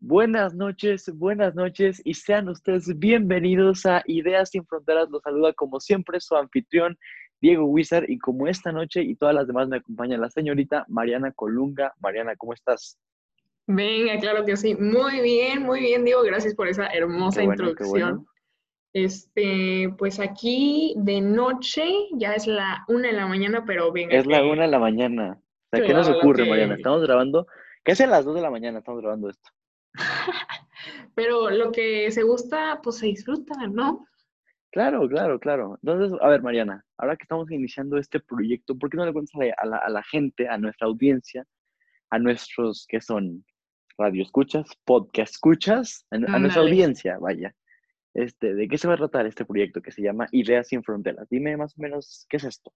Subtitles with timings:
[0.00, 5.10] Buenas noches, buenas noches y sean ustedes bienvenidos a Ideas sin Fronteras.
[5.10, 6.96] Los saluda como siempre su anfitrión
[7.40, 11.32] Diego Wizard y como esta noche y todas las demás me acompaña la señorita Mariana
[11.32, 11.94] Colunga.
[11.98, 12.96] Mariana, ¿cómo estás?
[13.66, 14.76] Venga, claro que sí.
[14.76, 16.22] Muy bien, muy bien, Diego.
[16.22, 18.24] Gracias por esa hermosa introducción.
[18.92, 24.16] Este, pues aquí de noche, ya es la una de la mañana, pero venga.
[24.16, 25.40] Es la una de la mañana.
[25.72, 26.76] O sea, ¿qué nos ocurre, Mariana?
[26.76, 27.48] Estamos grabando,
[27.84, 28.78] ¿qué es a las dos de la mañana?
[28.78, 29.50] Estamos grabando esto.
[31.14, 34.06] Pero lo que se gusta, pues se disfruta, ¿no?
[34.70, 35.78] Claro, claro, claro.
[35.82, 39.34] Entonces, a ver, Mariana, ahora que estamos iniciando este proyecto, ¿por qué no le cuentas
[39.56, 41.44] a la, a la gente, a nuestra audiencia,
[42.10, 43.44] a nuestros que son
[43.98, 47.54] radio escuchas, podcast escuchas, a, nuestra audiencia, vaya,
[48.14, 51.28] este, ¿de qué se va a tratar este proyecto que se llama Ideas sin Fronteras?
[51.28, 52.72] Dime más o menos qué es esto.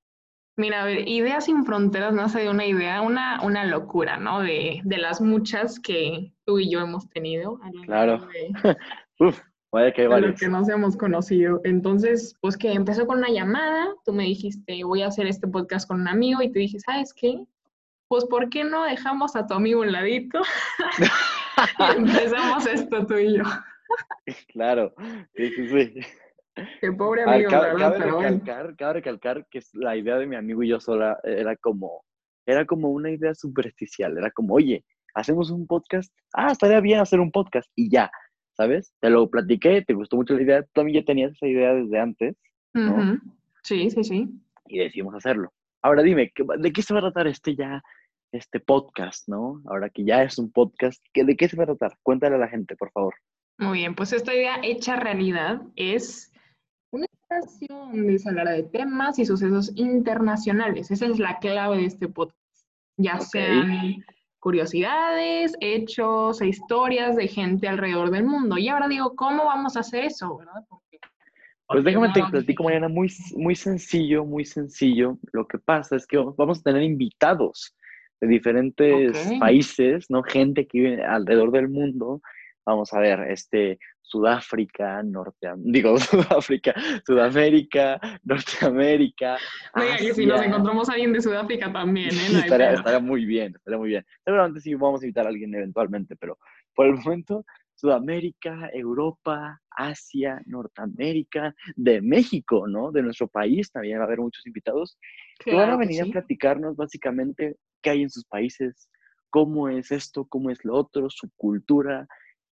[0.57, 4.41] Mira, a ver, Ideas sin Fronteras nace de una idea, una, una locura, ¿no?
[4.41, 7.59] De, de las muchas que tú y yo hemos tenido.
[7.85, 8.29] claro.
[9.19, 11.61] Uf, vaya que hay que nos hemos conocido.
[11.65, 15.89] Entonces, pues que empezó con una llamada, tú me dijiste, voy a hacer este podcast
[15.89, 17.45] con un amigo y te dije, ¿sabes qué?
[18.09, 20.43] Pues, ¿por qué no dejamos a tu amigo un ladito?
[21.79, 23.45] y empezamos esto tú y yo.
[24.53, 24.95] claro,
[25.35, 26.01] sí, sí, sí.
[26.55, 30.81] Qué pobre amigo, cabe, recalcar, cabe recalcar que la idea de mi amigo y yo
[30.81, 32.05] sola era como,
[32.47, 37.21] era como una idea superficial, era como, oye, hacemos un podcast, ah, estaría bien hacer
[37.21, 38.11] un podcast y ya,
[38.55, 38.93] ¿sabes?
[39.01, 41.99] Te lo platiqué, te gustó mucho la idea, tú también ya tenías esa idea desde
[41.99, 42.37] antes,
[42.75, 43.19] ¿no?
[43.63, 44.29] Sí, sí, sí.
[44.67, 45.53] Y decidimos hacerlo.
[45.83, 47.83] Ahora dime, ¿de qué se va a tratar este ya,
[48.31, 49.63] este podcast, no?
[49.67, 51.97] Ahora que ya es un podcast, ¿de qué se va a tratar?
[52.03, 53.15] Cuéntale a la gente, por favor.
[53.59, 56.32] Muy bien, pues esta idea hecha realidad es
[57.69, 60.91] donde se hablará de temas y sucesos internacionales.
[60.91, 62.39] Esa es la clave de este podcast.
[62.97, 64.05] Ya sean
[64.39, 68.59] curiosidades, hechos e historias de gente alrededor del mundo.
[68.59, 70.39] Y ahora digo, ¿cómo vamos a hacer eso?
[70.39, 70.65] ¿verdad?
[71.67, 75.17] pues déjame te platico, Mariana, muy, muy sencillo, muy sencillo.
[75.33, 77.75] Lo que pasa es que vamos a tener invitados
[78.21, 80.23] de diferentes países, ¿no?
[80.23, 82.21] Gente que vive alrededor del mundo.
[82.67, 83.79] Vamos a ver, este,
[84.13, 86.75] Sudáfrica, Norte, digo Sudáfrica,
[87.07, 89.39] Sudamérica, Norteamérica.
[89.75, 92.43] Oiga, que si nos encontramos a alguien de Sudáfrica también, ¿eh?
[92.45, 94.05] estaría, muy bien, estaría muy bien.
[94.23, 96.39] Seguramente sí vamos a invitar a alguien eventualmente, pero
[96.75, 102.93] por el momento, Sudamérica, Europa, Asia, Norteamérica, de México, ¿no?
[102.93, 104.99] De nuestro país también va a haber muchos invitados
[105.39, 108.91] que van a venir a platicarnos básicamente qué hay en sus países,
[109.31, 112.07] cómo es esto, cómo es lo otro, su cultura,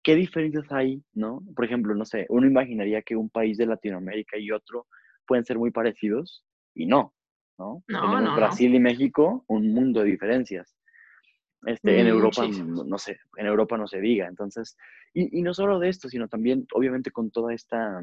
[0.08, 1.44] ¿qué diferencias hay, no?
[1.54, 4.88] Por ejemplo, no sé, uno imaginaría que un país de Latinoamérica y otro
[5.26, 7.14] pueden ser muy parecidos y no,
[7.60, 7.84] ¿no?
[7.90, 10.78] no, no Brasil y México, un mundo de diferencias.
[11.66, 14.28] Este, en Europa, no sé, en Europa no se diga.
[14.28, 14.78] Entonces,
[15.14, 18.02] y, no solo de esto, sino también, obviamente, con toda esta,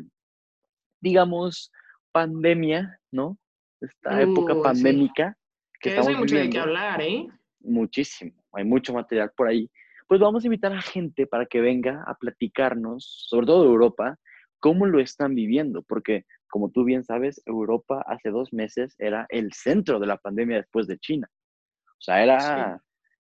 [1.00, 1.72] digamos,
[2.12, 3.38] pandemia, ¿no?
[3.80, 5.38] Esta época pandémica.
[5.80, 7.28] Que, que hay mucho de qué hablar, ¿eh?
[7.60, 9.70] Muchísimo, hay mucho material por ahí
[10.06, 14.18] pues vamos a invitar a gente para que venga a platicarnos, sobre todo de Europa,
[14.60, 19.52] cómo lo están viviendo, porque como tú bien sabes, Europa hace dos meses era el
[19.52, 21.28] centro de la pandemia después de China.
[21.86, 22.80] O sea, era,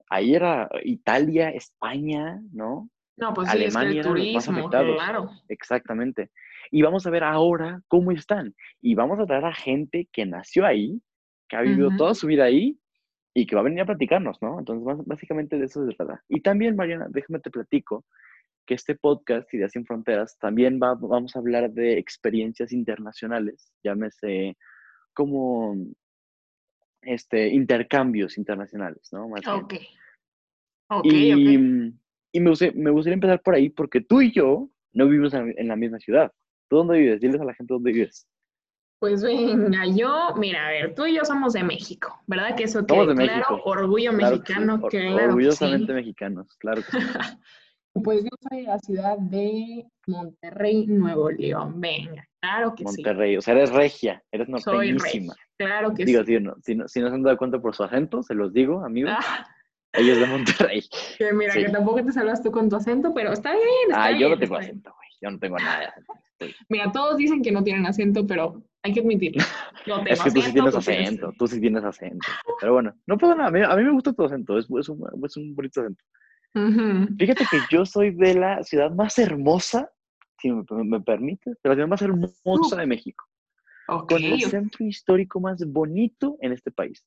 [0.09, 2.90] ahí era Italia, España, ¿no?
[3.18, 5.29] No, pues Alemania sí, es el turismo, claro.
[5.50, 6.31] Exactamente.
[6.72, 8.56] Y vamos a ver ahora cómo están.
[8.81, 11.02] Y vamos a traer a gente que nació ahí,
[11.50, 12.79] que ha vivido toda su vida ahí
[13.40, 14.60] y que va a venir a platicarnos, ¿no?
[14.60, 16.22] Entonces, básicamente de eso se trata.
[16.28, 18.06] Y también, Mariana, déjame te platico
[18.66, 24.58] que este podcast, Ideas sin Fronteras, también va, vamos a hablar de experiencias internacionales, llámese
[25.14, 25.76] como
[27.02, 29.30] este, intercambios internacionales, ¿no?
[29.30, 29.74] Más ok.
[31.04, 35.68] y, y me, me, gustaría empezar por ahí porque tú y yo no vivimos en
[35.68, 36.32] la misma ciudad.
[36.68, 37.22] ¿Tú dónde vives?
[37.22, 38.28] Diles a la gente dónde vives.
[39.00, 42.54] Pues venga, yo, mira, a ver, tú y yo somos de México, ¿verdad?
[42.56, 46.98] Que eso quede claro, orgullo mexicano, que Orgullosamente mexicanos, claro que sí.
[48.04, 51.82] Pues yo soy de la ciudad de Monterrey, Nuevo León.
[51.82, 53.02] Venga, claro que sí.
[53.02, 55.34] Monterrey, o sea, eres regia, eres norteñísima.
[55.58, 56.38] claro que digo, sí.
[56.38, 58.85] Digo, si, no, si no se han dado cuenta por su acento, se los digo,
[58.85, 59.14] amigos.
[59.18, 59.47] Ah.
[59.94, 60.84] Ella es de Monterrey.
[61.18, 63.90] Que mira, que tampoco te salvas tú con tu acento, pero está bien.
[63.90, 65.09] Está ah, yo no tengo acento, güey.
[65.22, 65.94] Yo no tengo nada.
[66.70, 69.44] Mira, todos dicen que no tienen acento, pero hay que admitirlo.
[70.06, 72.28] es que tú sí tienes acento, tú sí tienes acento.
[72.62, 73.74] Pero bueno, no pasa nada.
[73.74, 76.03] A mí, me gusta tu acento, es, es, un, es un bonito acento.
[77.18, 79.92] Fíjate que yo soy de la ciudad más hermosa,
[80.40, 83.26] si me, me permite, de la ciudad más hermosa de México.
[84.08, 87.03] Con el centro histórico más bonito en este país.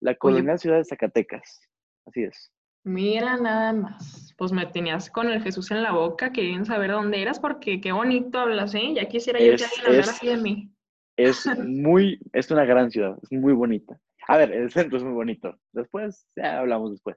[0.00, 1.60] La colonial ciudad de Zacatecas.
[2.06, 2.52] Así es.
[2.84, 4.34] Mira nada más.
[4.36, 7.92] Pues me tenías con el Jesús en la boca, querían saber dónde eras, porque qué
[7.92, 8.94] bonito hablas, ¿eh?
[8.94, 10.70] Ya quisiera yo que alguien hablara así de mí.
[11.16, 14.00] Es muy, es una gran ciudad, es muy bonita.
[14.28, 15.58] A ver, el centro es muy bonito.
[15.72, 17.16] Después, ya hablamos después.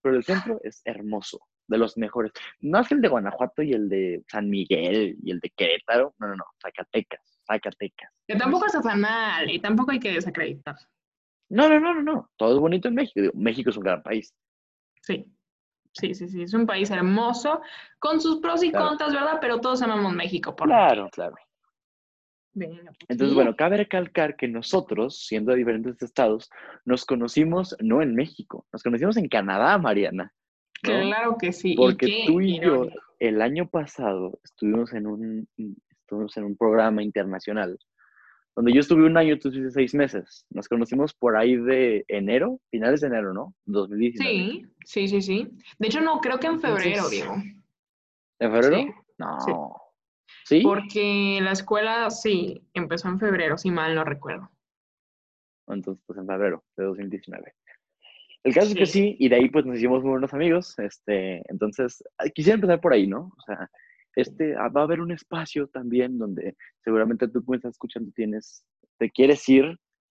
[0.00, 2.32] Pero el centro es hermoso, de los mejores.
[2.60, 6.14] No es el de Guanajuato y el de San Miguel y el de Querétaro.
[6.18, 6.44] No, no, no.
[6.60, 8.10] Zacatecas, Zacatecas.
[8.26, 10.76] Que tampoco está tan mal y tampoco hay que desacreditar.
[11.52, 12.30] No, no, no, no, no.
[12.36, 13.20] Todo es bonito en México.
[13.34, 14.34] México es un gran país.
[15.02, 15.30] Sí,
[15.92, 16.42] sí, sí, sí.
[16.42, 17.60] Es un país hermoso,
[17.98, 19.36] con sus pros y contras, ¿verdad?
[19.38, 21.34] Pero todos amamos México, por Claro, claro.
[22.54, 22.70] Pues
[23.08, 26.50] Entonces, bueno, cabe recalcar que nosotros, siendo de diferentes estados,
[26.86, 30.32] nos conocimos no en México, nos conocimos en Canadá, Mariana.
[30.82, 31.74] Claro que sí.
[31.74, 32.88] Porque tú y yo
[33.18, 35.48] el año pasado estuvimos en un,
[35.90, 37.78] estuvimos en un programa internacional
[38.54, 40.46] donde yo estuve un año, tú estuviste seis meses.
[40.50, 43.54] Nos conocimos por ahí de enero, finales de enero, ¿no?
[43.64, 44.32] 2019.
[44.32, 45.48] Sí, sí, sí, sí.
[45.78, 47.34] De hecho, no, creo que en febrero, Diego.
[48.38, 48.94] ¿En febrero?
[49.18, 49.76] No.
[50.44, 50.60] Sí.
[50.62, 54.50] Porque la escuela, sí, empezó en febrero, si mal no recuerdo.
[55.68, 57.54] Entonces, pues en febrero de 2019.
[58.44, 60.76] El caso es que sí, y de ahí pues nos hicimos muy buenos amigos.
[60.78, 62.02] Este, entonces,
[62.34, 63.32] quisiera empezar por ahí, ¿no?
[63.36, 63.70] O sea,
[64.14, 68.64] este, ah, va a haber un espacio también donde seguramente tú que estás escuchando tienes,
[68.98, 69.64] te quieres ir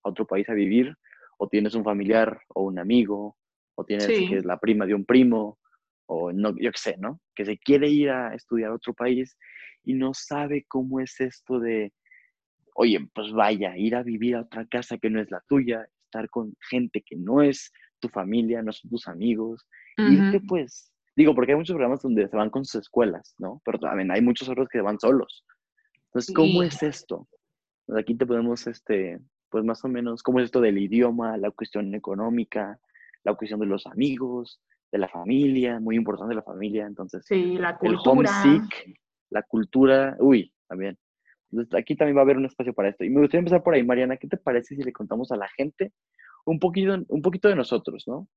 [0.03, 0.95] a otro país a vivir,
[1.37, 3.37] o tienes un familiar o un amigo,
[3.75, 5.57] o tienes que es la prima de un primo,
[6.05, 7.19] o no, yo qué sé, ¿no?
[7.35, 9.37] Que se quiere ir a estudiar a otro país
[9.83, 11.93] y no sabe cómo es esto de,
[12.75, 16.29] oye, pues vaya, ir a vivir a otra casa que no es la tuya, estar
[16.29, 19.65] con gente que no es tu familia, no son tus amigos,
[19.97, 20.90] irte pues
[21.21, 23.61] Digo, porque hay muchos programas donde se van con sus escuelas, ¿no?
[23.63, 25.45] Pero también hay muchos otros que van solos.
[26.05, 27.27] Entonces, ¿cómo es esto?
[27.85, 29.19] Pues aquí te podemos, este,
[29.51, 32.79] pues más o menos, ¿cómo es esto del idioma, la cuestión económica,
[33.23, 34.59] la cuestión de los amigos,
[34.91, 37.23] de la familia, muy importante la familia, entonces.
[37.27, 38.01] Sí, la cultura.
[38.01, 40.97] El homesick, la cultura, uy, también.
[41.51, 43.03] Entonces, aquí también va a haber un espacio para esto.
[43.03, 45.47] Y me gustaría empezar por ahí, Mariana, ¿qué te parece si le contamos a la
[45.49, 45.93] gente
[46.45, 48.27] un poquito, un poquito de nosotros, ¿no?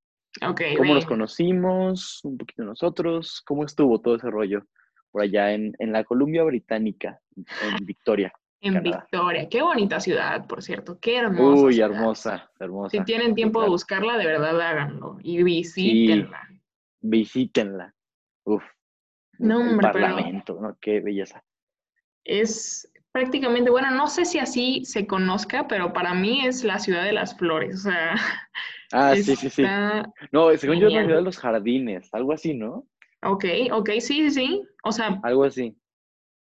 [0.41, 2.21] ¿Cómo nos conocimos?
[2.25, 3.43] Un poquito nosotros.
[3.47, 4.67] ¿Cómo estuvo todo ese rollo
[5.11, 8.33] por allá en, la Columbia Británica, en Victoria?
[8.61, 9.49] En Victoria.
[9.49, 10.99] Qué bonita ciudad, por cierto.
[10.99, 11.63] Qué hermosa.
[11.63, 12.97] Uy, hermosa, hermosa.
[12.97, 15.19] Si tienen tiempo de buscarla, de verdad háganlo.
[15.23, 16.49] Y visítenla.
[17.01, 17.95] visítenla.
[18.45, 18.65] Uf.
[19.39, 20.77] No, hombre, parlamento, ¿no?
[20.81, 21.45] Qué belleza.
[22.25, 27.05] Es prácticamente, bueno, no sé si así se conozca, pero para mí es la ciudad
[27.05, 27.87] de las flores.
[27.87, 28.15] O sea,
[28.97, 29.65] Ah, sí, sí, sí.
[30.31, 32.87] No, según yo es la ciudad de los jardines, algo así, ¿no?
[33.25, 34.69] Ok, ok, sí, sí, sí.
[34.85, 35.19] O sea.
[35.25, 35.77] Algo así.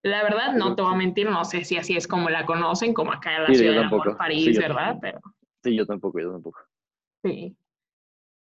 [0.03, 2.93] La verdad, no te voy a mentir, no sé si así es como la conocen,
[2.93, 4.97] como acá en la ciudad de amor, París, ¿verdad?
[5.01, 5.19] Pero...
[5.63, 6.59] Sí, yo tampoco, yo tampoco.
[7.23, 7.57] Sí.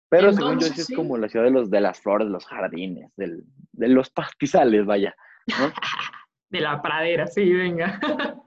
[0.10, 2.48] Pero según yo sí es como la ciudad de los de las flores, de los
[2.48, 5.16] jardines, del, de los pastizales, vaya.
[6.50, 8.00] de la pradera, sí, venga.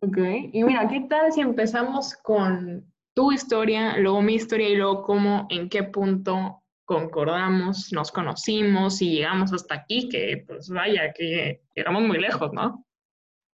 [0.00, 0.18] ok,
[0.52, 5.46] y mira, ¿qué tal si empezamos con tu historia, luego mi historia y luego cómo,
[5.48, 12.02] en qué punto concordamos, nos conocimos y llegamos hasta aquí, que pues vaya, que llegamos
[12.02, 12.84] muy lejos, ¿no?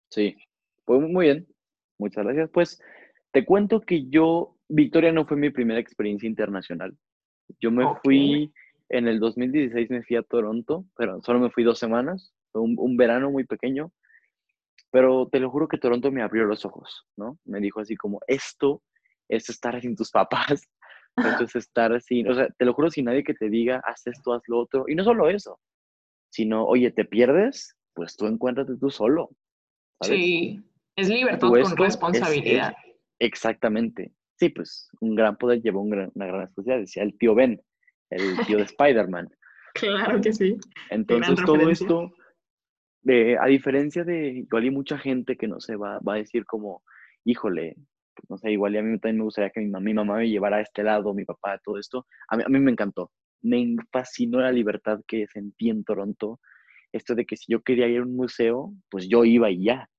[0.09, 0.37] Sí,
[0.85, 1.47] pues muy bien,
[1.99, 2.49] muchas gracias.
[2.53, 2.81] Pues
[3.31, 6.97] te cuento que yo, Victoria no fue mi primera experiencia internacional.
[7.59, 8.53] Yo me fui,
[8.87, 12.75] en el 2016 me fui a Toronto, pero solo me fui dos semanas, fue un,
[12.79, 13.91] un verano muy pequeño,
[14.89, 17.37] pero te lo juro que Toronto me abrió los ojos, ¿no?
[17.43, 18.81] Me dijo así como, esto
[19.29, 20.67] es estar sin tus papás,
[21.41, 24.33] es estar sin, o sea, te lo juro, sin nadie que te diga, haz esto,
[24.33, 24.85] haz lo otro.
[24.87, 25.59] Y no solo eso,
[26.29, 29.29] sino, oye, te pierdes, pues tú encuéntrate tú solo.
[30.01, 30.61] Sí,
[30.95, 32.73] es libertad con responsabilidad.
[33.19, 34.13] exactamente.
[34.37, 37.61] Sí, pues un gran poder lleva una gran responsabilidad, decía el tío Ben,
[38.09, 39.29] el tío de Spider-Man.
[39.73, 40.57] claro que sí.
[40.89, 42.13] Entonces todo esto,
[43.05, 46.45] eh, a diferencia de, igual hay mucha gente que no se va, va a decir
[46.45, 46.83] como,
[47.25, 47.75] híjole,
[48.27, 50.61] no sé, igual a mí también me gustaría que mi, mi mamá me llevara a
[50.61, 52.05] este lado, mi papá, todo esto.
[52.27, 53.11] A mí, a mí me encantó.
[53.41, 56.39] Me fascinó la libertad que sentí en Toronto.
[56.91, 59.89] Esto de que si yo quería ir a un museo, pues yo iba y ya.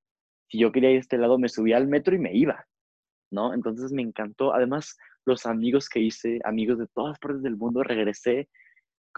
[0.49, 2.67] Si yo quería ir a este lado, me subía al metro y me iba,
[3.31, 3.55] ¿no?
[3.55, 4.53] Entonces me encantó.
[4.53, 8.49] Además, los amigos que hice, amigos de todas partes del mundo, regresé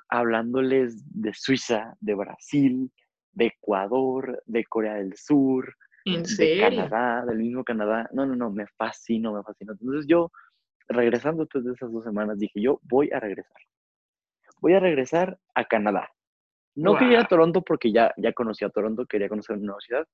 [0.08, 2.92] hablándoles de Suiza, de Brasil,
[3.32, 8.08] de Ecuador, de Corea del Sur, ¿En de Canadá, del mismo Canadá.
[8.12, 9.72] No, no, no, me fascinó, me fascinó.
[9.72, 10.30] Entonces yo,
[10.88, 13.56] regresando después de esas dos semanas, dije, yo voy a regresar.
[14.60, 16.10] Voy a regresar a Canadá.
[16.74, 19.80] No quería ir a Toronto porque ya, ya conocí a Toronto, quería conocer una nueva
[19.80, 20.06] ciudad.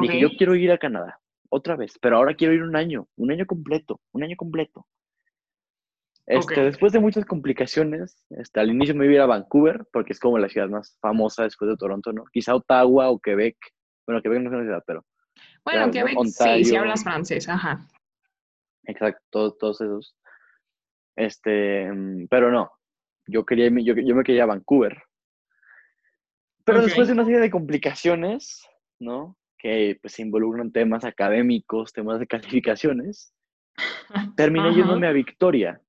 [0.00, 3.32] Dije, yo quiero ir a Canadá, otra vez, pero ahora quiero ir un año, un
[3.32, 4.86] año completo, un año completo.
[6.26, 10.14] Este, Después de muchas complicaciones, este, al inicio me iba a ir a Vancouver, porque
[10.14, 12.24] es como la ciudad más famosa después de Toronto, ¿no?
[12.32, 13.56] Quizá Ottawa o Quebec.
[14.06, 15.04] Bueno, Quebec no es una ciudad, pero...
[15.64, 17.86] Bueno, Quebec sí, si hablas francés, ajá.
[18.84, 20.16] Exacto, todos, esos.
[21.16, 22.70] Este, mm, pero no,
[23.26, 25.02] yo, quería, yo, yo me quería a Vancouver.
[26.64, 28.66] Pero después de una serie de complicaciones,
[28.98, 29.36] ¿no?
[29.58, 33.34] Que pues involucran temas académicos, temas de calificaciones,
[34.36, 35.80] terminé yéndome a Victoria.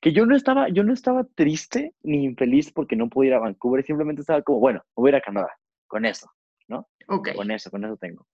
[0.00, 3.40] Que yo no estaba, yo no estaba triste ni infeliz porque no pude ir a
[3.40, 5.50] Vancouver, simplemente estaba como, bueno, voy a ir a Canadá,
[5.88, 6.30] con eso,
[7.08, 7.16] ¿no?
[7.16, 7.34] Ok.
[7.34, 8.26] Con eso, con eso tengo.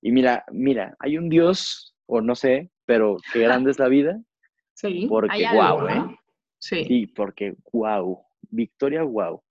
[0.00, 4.20] Y mira, mira, hay un Dios, o no sé, pero qué grande es la vida.
[4.74, 5.06] Sí.
[5.08, 6.16] Porque, wow, ¿eh?
[6.60, 6.84] Sí.
[6.84, 8.24] Sí, porque, wow.
[8.48, 9.42] Victoria, wow.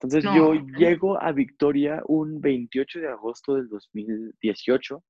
[0.00, 5.04] Entonces yo llego a Victoria un 28 de agosto del 2018.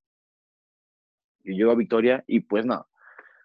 [1.44, 2.86] Yo llego a Victoria y pues no,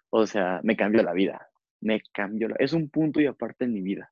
[0.08, 1.46] o sea, me cambió la vida.
[1.82, 2.56] Me cambió la...
[2.58, 4.10] Es un punto y aparte en mi vida.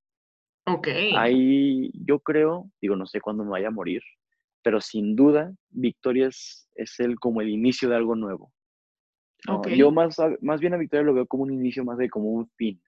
[0.66, 0.88] Ok.
[1.16, 4.02] Ahí yo creo, digo, no sé cuándo me vaya a morir,
[4.62, 8.52] pero sin duda Victoria es, es el, como el inicio de algo nuevo.
[9.74, 12.48] Yo más, más bien a Victoria lo veo como un inicio más de como un
[12.56, 12.80] fin.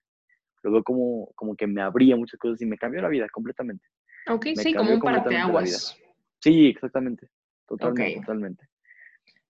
[0.63, 3.85] Lo veo como, como que me abría muchas cosas y me cambió la vida completamente.
[4.27, 5.97] Ok, sí, como un parteaguas.
[6.39, 7.27] Sí, exactamente.
[7.67, 8.67] Totalmente, totalmente.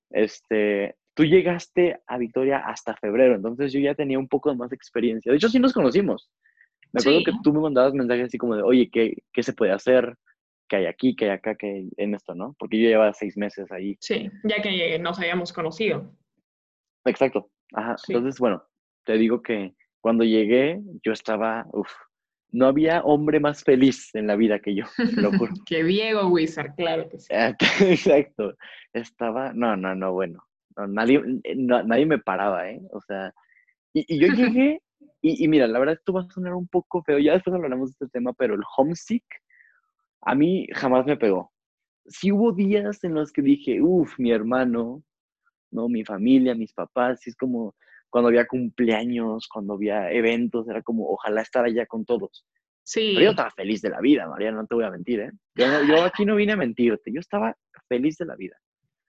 [0.09, 4.75] Este, tú llegaste a Victoria hasta febrero, entonces yo ya tenía un poco más de
[4.75, 5.31] experiencia.
[5.31, 6.29] De hecho, sí nos conocimos.
[6.91, 9.73] Me acuerdo que tú me mandabas mensajes así como de, oye, ¿qué, ¿qué se puede
[9.73, 10.15] hacer?
[10.67, 11.15] ¿Qué hay aquí?
[11.15, 11.55] ¿Qué hay acá?
[11.55, 12.33] ¿Qué hay en esto?
[12.35, 12.55] ¿No?
[12.57, 13.95] Porque yo llevaba seis meses ahí.
[13.99, 16.11] Sí, ya que nos habíamos conocido.
[17.05, 17.49] Exacto.
[17.73, 17.95] Ajá.
[18.07, 18.63] Entonces, bueno,
[19.05, 21.91] te digo que cuando llegué, yo estaba, uff,
[22.51, 24.85] no había hombre más feliz en la vida que yo,
[25.17, 25.51] lo juro.
[25.67, 27.27] que Diego Wizard, claro que sí.
[27.81, 28.53] Exacto.
[28.93, 30.43] Estaba, no, no, no, bueno.
[30.87, 31.21] nadie,
[31.55, 32.81] nadie me paraba, ¿eh?
[32.91, 33.33] O sea,
[33.93, 34.81] y, yo llegué,
[35.21, 38.05] y, mira, la verdad esto va a sonar un poco feo, ya después hablaremos de
[38.05, 39.23] este tema, pero el homesick
[40.25, 41.51] a mí jamás me pegó.
[42.07, 45.03] Sí hubo días en los que dije, uff, mi hermano,
[45.71, 45.87] ¿no?
[45.87, 47.75] Mi familia, mis papás, sí es como
[48.09, 52.45] cuando había cumpleaños, cuando había eventos, era como, ojalá estar allá con todos.
[52.83, 53.11] Sí.
[53.13, 55.31] Pero yo estaba feliz de la vida, María, no te voy a mentir, ¿eh?
[55.55, 57.57] Yo, aquí no vine a mentirte, yo estaba
[57.89, 58.55] feliz de la vida.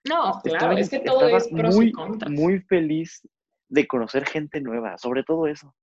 [0.09, 2.31] No, claro, es que todo es pros muy, y contras.
[2.31, 3.27] Muy feliz
[3.69, 5.73] de conocer gente nueva, sobre todo eso.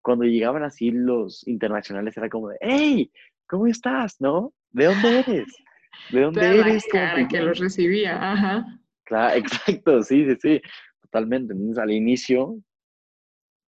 [0.00, 3.10] Cuando llegaban así los internacionales era como de, hey,
[3.46, 4.20] ¿cómo estás?
[4.20, 4.52] ¿No?
[4.70, 5.46] ¿De dónde eres?
[6.10, 6.84] ¿De dónde eres?
[6.90, 8.66] Cara que los recibía, ajá.
[9.04, 10.62] Claro, exacto, sí, sí, sí,
[11.02, 11.52] totalmente.
[11.52, 12.56] Entonces, al inicio,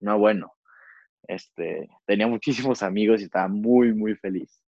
[0.01, 0.53] no, bueno,
[1.29, 4.63] este, tenía muchísimos amigos y estaba muy, muy feliz.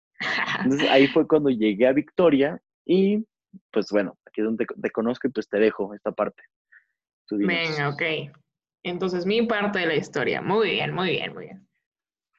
[0.64, 3.24] Entonces, ahí fue cuando llegué a Victoria y,
[3.70, 6.42] pues bueno, aquí es donde te, conozco y pues te dejo esta parte.
[7.30, 8.02] Venga, ok.
[8.82, 10.40] Entonces, mi parte de la historia.
[10.40, 11.68] Muy bien, muy bien, muy bien.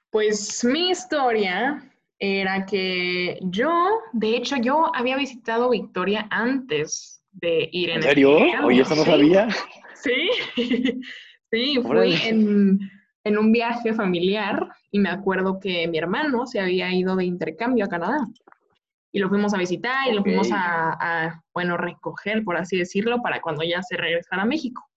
[0.10, 1.82] Pues mi historia
[2.20, 8.38] era que yo, de hecho, yo había visitado Victoria antes de ir en, ¿En serio?
[8.64, 9.48] Oye, eso no sabía.
[9.94, 10.30] Sí,
[11.52, 17.16] sí, fui en, un viaje familiar y me acuerdo que mi hermano se había ido
[17.16, 18.26] de intercambio a Canadá
[19.12, 23.42] y lo fuimos a visitar y lo fuimos a, bueno, recoger, por así decirlo, para
[23.42, 24.88] cuando ya se regresara a México.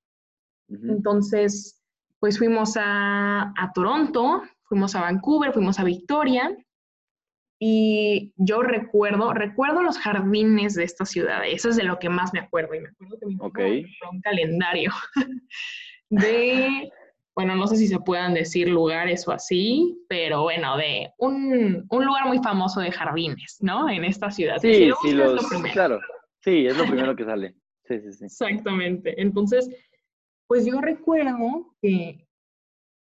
[0.69, 1.83] Entonces,
[2.21, 6.57] pues fuimos a, a Toronto, fuimos a Vancouver, fuimos a Victoria
[7.63, 12.33] y yo recuerdo, recuerdo los jardines de esta ciudad, eso es de lo que más
[12.33, 12.75] me acuerdo.
[12.75, 13.51] Y me acuerdo que mi mamá
[14.11, 14.91] un calendario
[16.09, 16.91] de,
[17.35, 22.29] bueno, no sé si se puedan decir lugares o así, pero bueno, de un, lugar
[22.29, 23.91] muy famoso de jardines, ¿no?
[23.91, 24.57] En esta ciudad.
[24.57, 25.15] Sí, sí,
[25.75, 26.01] claro.
[26.43, 27.55] Sí, es lo primero que sale.
[27.85, 28.25] Sí, sí, sí.
[28.25, 29.21] Exactamente.
[29.21, 29.69] Entonces,
[30.47, 32.27] pues yo recuerdo que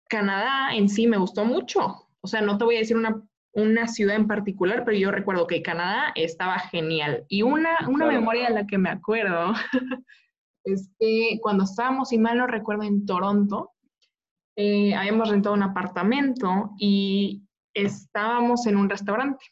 [0.07, 2.07] Canadá en sí me gustó mucho.
[2.21, 3.19] O sea, no te voy a decir una
[3.53, 7.25] una ciudad en particular, pero yo recuerdo que Canadá estaba genial.
[7.27, 9.53] Y una, una memoria de la que me acuerdo
[10.63, 13.71] es que cuando estábamos, y mal no recuerdo, en Toronto,
[14.55, 17.43] eh, habíamos rentado un apartamento y
[17.73, 19.45] estábamos en un restaurante.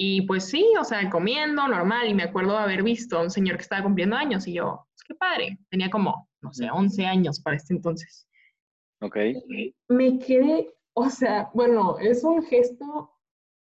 [0.00, 3.56] Y pues sí, o sea, comiendo normal, y me acuerdo haber visto a un señor
[3.56, 7.40] que estaba cumpliendo años, y yo, pues, qué padre, tenía como, no sé, 11 años
[7.40, 8.26] para este entonces.
[9.00, 9.16] Ok.
[9.88, 13.17] me quedé, o sea, bueno, es un gesto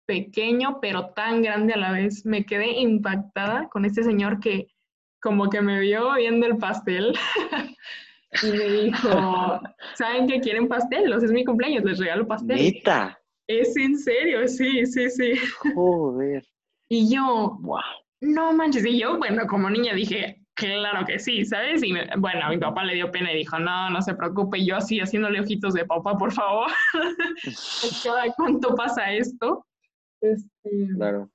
[0.05, 2.25] pequeño, pero tan grande a la vez.
[2.25, 4.67] Me quedé impactada con este señor que
[5.21, 7.13] como que me vio viendo el pastel
[8.43, 9.09] y me dijo,
[9.95, 11.11] ¿saben que quieren pastel?
[11.11, 12.57] es mi cumpleaños, les regalo pastel.
[12.57, 13.19] ¿Neta?
[13.47, 15.33] Es en serio, sí, sí, sí.
[15.73, 16.43] Joder.
[16.89, 17.79] Y yo, wow.
[18.21, 21.83] no manches, y yo, bueno, como niña dije, claro que sí, ¿sabes?
[21.83, 24.77] Y bueno, a mi papá le dio pena y dijo, no, no se preocupe, yo
[24.77, 26.71] así haciéndole ojitos de papá, por favor.
[28.03, 29.65] ¿Cada cuánto pasa esto?
[30.21, 31.29] Este, Claro.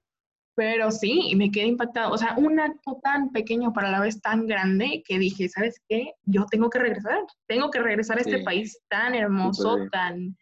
[0.56, 2.10] pero sí, y me quedé impactada.
[2.10, 6.12] O sea, un acto tan pequeño para la vez tan grande que dije, ¿sabes qué?
[6.24, 7.20] Yo tengo que regresar.
[7.46, 8.44] Tengo que regresar a este Sí.
[8.44, 10.36] país tan hermoso, tan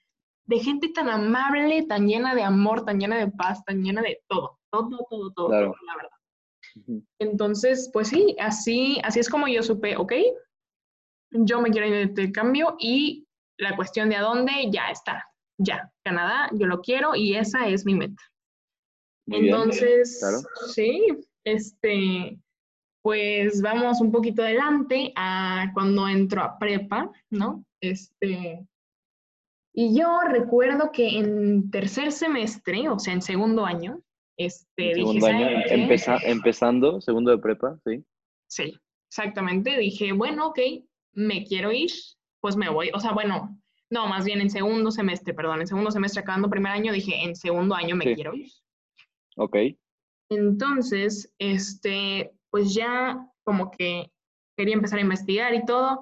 [0.46, 4.18] de gente tan amable, tan llena de amor, tan llena de paz, tan llena de
[4.28, 5.66] todo, todo, todo, todo, Claro.
[5.72, 7.04] todo, la verdad.
[7.18, 10.12] Entonces, pues sí, así, así es como yo supe, ok,
[11.32, 13.26] yo me quiero ir de intercambio y
[13.58, 15.26] la cuestión de a dónde ya está,
[15.58, 18.22] ya, Canadá, yo lo quiero y esa es mi meta.
[19.26, 19.54] Muy bien.
[19.54, 20.38] Entonces, claro.
[20.72, 21.06] sí,
[21.44, 22.38] este,
[23.02, 27.64] pues vamos un poquito adelante a cuando entro a prepa, ¿no?
[27.80, 28.66] Este,
[29.74, 34.00] y yo recuerdo que en tercer semestre, o sea, en segundo año,
[34.36, 38.04] este, dije, segundo año, empeza- empezando, segundo de prepa, sí.
[38.50, 38.78] Sí,
[39.10, 39.76] exactamente.
[39.76, 40.58] Dije, bueno, ok,
[41.12, 41.90] me quiero ir,
[42.40, 42.90] pues me voy.
[42.94, 46.72] O sea, bueno, no, más bien en segundo semestre, perdón, en segundo semestre acabando primer
[46.72, 48.14] año, dije, en segundo año me Sí.
[48.14, 48.50] quiero ir.
[49.36, 49.56] Ok.
[50.30, 54.10] Entonces, este, pues ya como que
[54.56, 56.00] quería empezar a investigar y todo,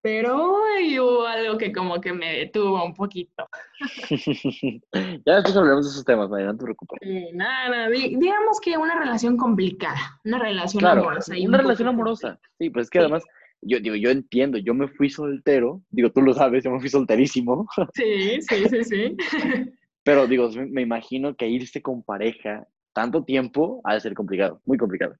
[0.00, 3.48] pero ay, hubo algo que como que me detuvo un poquito.
[5.26, 6.98] ya después hablaremos de esos temas, María, no te preocupes.
[7.02, 11.36] Eh, nada, nada, di- digamos que una relación complicada, una relación Claro, amorosa.
[11.36, 12.38] y una un poco relación amorosa.
[12.58, 13.02] Sí, pues es que Sí.
[13.02, 13.24] además,
[13.64, 16.88] yo digo, yo entiendo, yo me fui soltero, digo, tú lo sabes, yo me fui
[16.88, 19.16] solterísimo, Sí, sí, sí, sí.
[20.04, 24.78] pero digo, me, imagino que irse con pareja tanto tiempo ha de ser complicado, muy
[24.78, 25.16] complicado.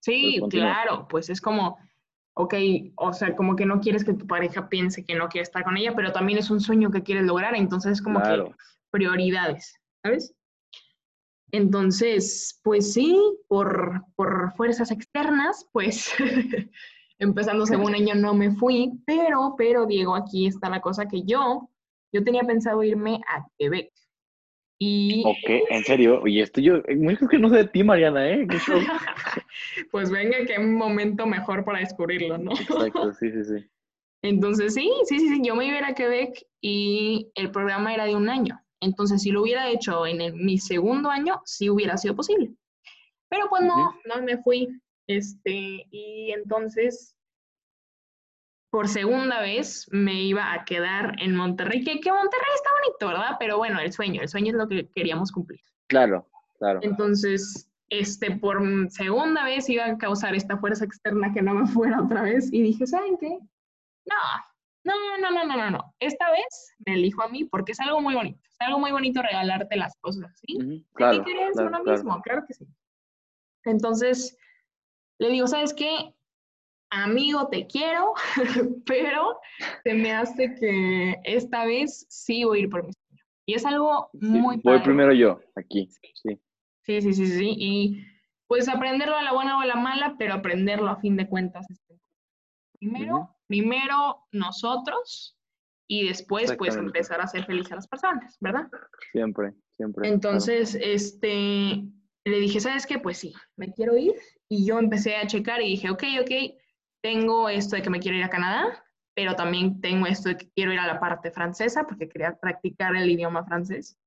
[0.00, 1.78] Sí, claro, pues es como,
[2.34, 2.54] ok,
[2.96, 5.76] o sea, como que no quieres que tu pareja piense que no quiere estar con
[5.76, 8.56] ella, pero también es un sueño que quieres lograr, entonces es como que Claro.
[8.90, 10.34] prioridades, ¿sabes?
[11.52, 13.14] Entonces, pues sí,
[13.46, 16.12] por, por fuerzas externas, pues
[17.22, 21.68] empezando segundo año no me fui, pero, pero Diego, aquí está la cosa que yo,
[22.12, 23.90] yo tenía pensado irme a Quebec.
[24.78, 28.28] Y Ok, en serio, oye, esto yo, muy creo que no sé de ti, Mariana,
[28.28, 28.46] ¿eh?
[29.92, 32.52] Pues venga, qué momento mejor para descubrirlo, ¿no?
[32.52, 33.70] Exacto, sí, sí, sí.
[34.22, 37.94] Entonces, sí, sí, sí, sí, yo me iba a ir a Quebec y el programa
[37.94, 38.60] era de un año.
[38.80, 42.52] Entonces, si lo hubiera hecho en el- mi segundo año, sí hubiera sido posible.
[43.28, 44.68] Pero pues no, no me fui.
[45.16, 47.16] Este, y entonces,
[48.70, 53.36] por segunda vez, me iba a quedar en Monterrey, que, que Monterrey está bonito, ¿verdad?
[53.38, 55.60] Pero bueno, el sueño, el sueño es lo que queríamos cumplir.
[55.88, 56.80] Claro, claro.
[56.82, 62.00] Entonces, este, por segunda vez iba a causar esta fuerza externa que no me fuera
[62.00, 62.50] otra vez.
[62.52, 63.28] Y dije, ¿saben qué?
[64.06, 64.16] No,
[64.84, 65.94] no, no, no, no, no, no.
[66.00, 68.40] Esta vez me elijo a mí porque es algo muy bonito.
[68.48, 70.56] Es algo muy bonito regalarte las cosas, ¿sí?
[70.56, 71.98] Ujú, Hay Claro, que quererse claro, uno claro.
[71.98, 72.66] mismo, claro que sí.
[73.64, 74.36] Entonces,
[75.22, 76.14] le digo, ¿sabes qué?
[76.90, 78.12] Amigo, te quiero,
[78.86, 79.38] pero
[79.84, 83.24] se me hace que esta vez sí voy a ir por mi sueño.
[83.46, 84.84] Y es algo Sí, muy voy padre.
[84.84, 86.40] primero yo, aquí, sí.
[86.82, 87.54] Sí, sí, sí, sí.
[87.56, 88.04] Y
[88.48, 91.66] pues aprenderlo a la buena o a la mala, pero aprenderlo a fin de cuentas.
[92.80, 93.28] Primero, Ujú.
[93.46, 95.38] primero nosotros
[95.86, 98.68] y después pues empezar a hacer feliz a las personas, ¿verdad?
[99.12, 100.02] Siempre, siempre.
[100.02, 100.14] claro.
[100.14, 101.84] Entonces, este,
[102.24, 102.98] le dije, ¿sabes qué?
[102.98, 104.14] Pues sí, me quiero ir.
[104.48, 106.30] Y yo empecé a checar y dije, ok, ok,
[107.02, 110.50] tengo esto de que me quiero ir a Canadá, pero también tengo esto de que
[110.50, 113.98] quiero ir a la parte francesa porque quería practicar el idioma francés.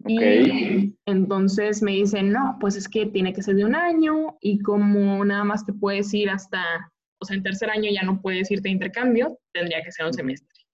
[0.00, 4.36] Ok, Y entonces me dicen, no, pues es que tiene que ser de un año
[4.40, 8.20] y como nada más te puedes ir hasta, o sea, en tercer año ya no
[8.20, 10.64] puedes irte de intercambio, tendría que ser un semestre.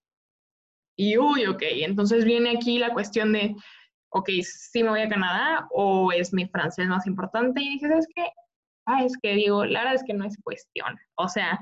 [0.97, 3.55] Y uy, ok, entonces viene aquí la cuestión de,
[4.09, 7.61] ok, si me voy a Canadá o es mi francés más importante.
[7.61, 8.23] Y dije, ¿sabes qué?
[8.85, 10.97] Ah, es que digo, la verdad es que no es cuestión.
[11.15, 11.59] O sea,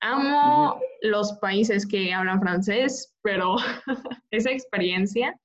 [0.00, 3.56] amo los países que hablan francés, pero
[4.30, 5.38] esa experiencia,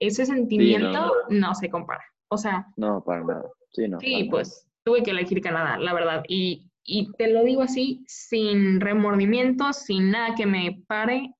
[0.00, 2.04] ese sentimiento no se compara.
[2.28, 3.50] O sea, no, para nada.
[3.72, 4.00] Sí, no.
[4.00, 4.30] Sí, nada.
[4.30, 6.24] pues tuve que elegir Canadá, la verdad.
[6.28, 11.34] Y, y te lo digo así, sin remordimientos, sin nada que me pare,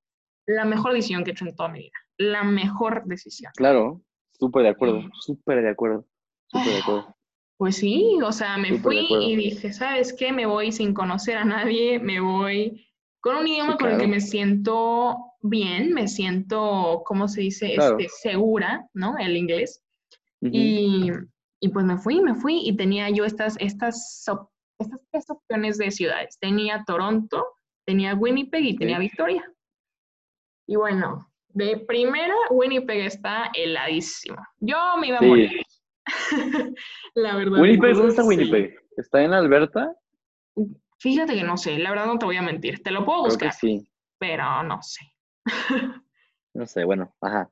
[0.46, 1.92] la mejor decisión que he hecho en toda mi vida.
[2.18, 3.52] La mejor decisión.
[3.56, 5.08] Claro, súper de acuerdo, Sí.
[5.20, 6.06] súper de acuerdo,
[6.48, 7.15] súper de acuerdo.
[7.58, 10.32] Pues sí, o sea, me fui y dije, ¿sabes qué?
[10.32, 12.86] Me voy sin conocer a nadie, me voy
[13.20, 17.74] con un idioma Sí, con el que me siento bien, me siento, ¿cómo se dice?
[17.74, 17.98] Claro.
[17.98, 19.16] Este, segura, ¿no?
[19.18, 19.82] El inglés.
[20.42, 21.10] Y,
[21.60, 24.24] y pues me fui, me fui y tenía yo estas, estas,
[24.78, 26.38] estas tres opciones de ciudades.
[26.38, 27.44] Tenía Toronto,
[27.86, 28.98] tenía Winnipeg y tenía.
[28.98, 29.50] Victoria.
[30.68, 34.36] Y bueno, de primera, Winnipeg está heladísimo.
[34.60, 35.65] Yo me iba a morir.
[37.14, 37.60] La verdad.
[37.60, 38.24] Winnipeg, ¿dónde está.
[38.24, 38.78] Winnipeg?
[38.96, 39.92] ¿Está en Alberta?
[40.98, 42.82] Fíjate que no sé, la verdad no te voy a mentir.
[42.82, 43.86] Te lo puedo Creo buscar, sí.
[44.18, 45.00] pero no sé.
[46.54, 47.50] No sé, bueno, ajá.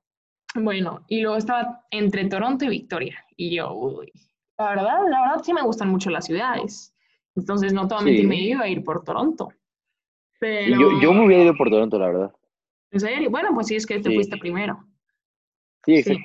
[0.55, 3.23] Bueno, y luego estaba entre Toronto y Victoria.
[3.37, 4.11] Y yo, uy,
[4.57, 6.95] la verdad, la verdad sí me gustan mucho las ciudades.
[7.37, 8.27] Entonces, no te voy a mentir, Sí.
[8.29, 9.51] me iba a ir por Toronto.
[10.41, 12.33] Pero, yo, yo me hubiera ido por Toronto, la verdad.
[12.93, 13.29] ¿En serio?
[13.31, 14.15] Bueno, pues sí, es que te Sí.
[14.15, 14.83] fuiste primero.
[15.85, 16.17] Sí, Sí.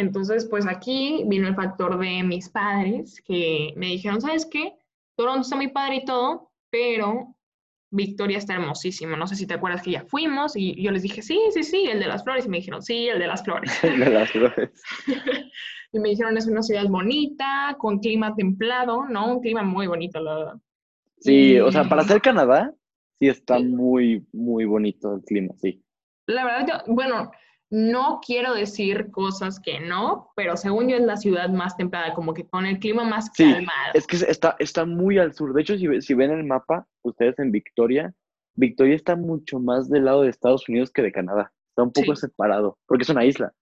[0.00, 4.74] Entonces, pues aquí vino el factor de mis padres que me dijeron, ¿sabes qué?
[5.16, 7.36] Toronto está muy padre y todo, pero
[7.90, 9.16] Victoria está hermosísimo.
[9.16, 11.84] No sé si te acuerdas que ya fuimos y yo les dije, sí, sí, sí,
[11.86, 12.46] el de las flores.
[12.46, 13.70] Y me dijeron, sí, el de las flores.
[13.82, 14.70] De las flores.
[15.92, 19.34] y me dijeron, es una ciudad bonita, con clima templado, ¿no?
[19.34, 20.54] Un clima muy bonito, la verdad.
[21.18, 22.72] Sí, Y o sea, para ser Canadá,
[23.18, 23.64] sí está Sí.
[23.64, 25.82] muy, muy bonito el clima, sí.
[26.26, 27.30] La verdad, yo, bueno,
[27.70, 32.34] no quiero decir cosas que no, pero según yo es la ciudad más templada, como
[32.34, 33.92] que con el clima más Sí, calmado.
[33.94, 35.52] Es que está, está muy al sur.
[35.54, 38.12] De hecho, si, si ven el mapa, ustedes en Victoria,
[38.54, 41.52] Victoria está mucho más del lado de Estados Unidos que de Canadá.
[41.70, 42.22] Está un poco Sí.
[42.22, 43.52] separado, porque es una isla.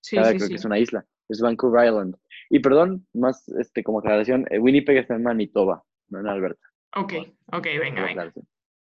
[0.00, 0.52] Sí, Cada sí, creo sí.
[0.52, 1.04] que es una isla.
[1.28, 2.16] Es Vancouver Island.
[2.50, 6.64] Y perdón, más este, como aclaración, eh, Winnipeg está en Manitoba, no en Alberta.
[6.96, 7.12] Ok,
[7.52, 8.32] ok, venga, venga.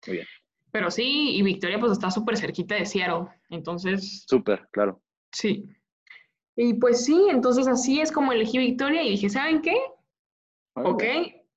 [0.07, 0.27] Muy bien.
[0.75, 5.01] Pero sí, y Victoria pues está súper cerquita de Seattle, entonces Súper, claro.
[5.31, 5.69] sí.
[6.57, 9.77] Y pues sí, entonces así es como elegí Victoria y dije, ¿saben qué?
[10.75, 11.05] Ok,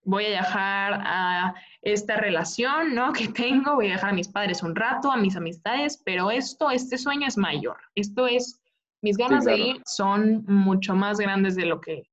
[0.03, 3.11] voy a dejar a esta relación, ¿no?
[3.13, 6.69] Que tengo, voy a dejar a mis padres un rato, a mis amistades, pero esto,
[6.69, 7.77] este sueño es mayor.
[7.95, 8.61] Esto es,
[9.01, 9.71] mis ganas de claro.
[9.71, 12.03] ir son mucho más grandes de lo que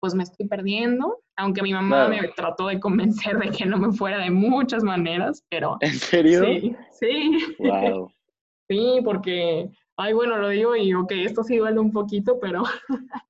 [0.00, 2.22] pues me estoy perdiendo, aunque mi mamá Claro.
[2.22, 6.44] me trató de convencer de que no me fuera de muchas maneras, pero ¿En serio?
[6.44, 8.10] sí, sí, Wow.
[8.68, 12.62] sí, porque, ay, bueno, lo digo y ok, esto sí duele un poquito, pero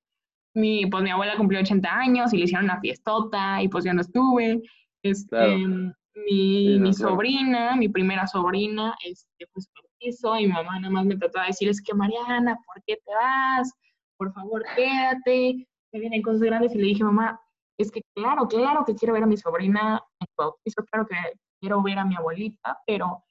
[0.53, 3.93] mi, pues mi abuela cumplió 80 años y le hicieron una fiestota y pues yo
[3.93, 4.61] no estuve.
[5.03, 5.57] Este, Claro.
[5.57, 7.11] mi, Sí, no, mi claro.
[7.13, 11.39] sobrina, mi primera sobrina, este, fue su bautizo y mi mamá nada más me trató
[11.39, 13.71] de decir, es que Mariana, ¿por qué te vas?
[14.17, 15.67] Por favor, quédate,
[15.99, 16.73] vienen cosas grandes.
[16.75, 17.39] Y le dije, mamá,
[17.77, 21.15] es que claro, claro que quiero ver a mi sobrina en su bautizo, claro que
[21.59, 23.23] quiero ver a mi abuelita, pero,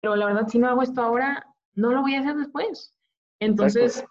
[0.00, 2.96] pero la verdad, si no hago esto ahora, no lo voy a hacer después.
[3.40, 4.04] Entonces,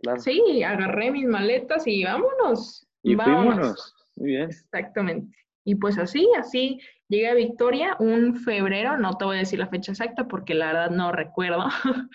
[0.00, 0.20] Claro.
[0.20, 2.86] sí, agarré mis maletas y vámonos.
[3.02, 3.44] Y vámonos.
[3.46, 3.94] fuímonos.
[4.16, 4.42] Muy bien.
[4.44, 5.36] Exactamente.
[5.64, 9.68] Y pues así, así llegué a Victoria un febrero, no te voy a decir la
[9.68, 11.64] fecha exacta porque la verdad no recuerdo,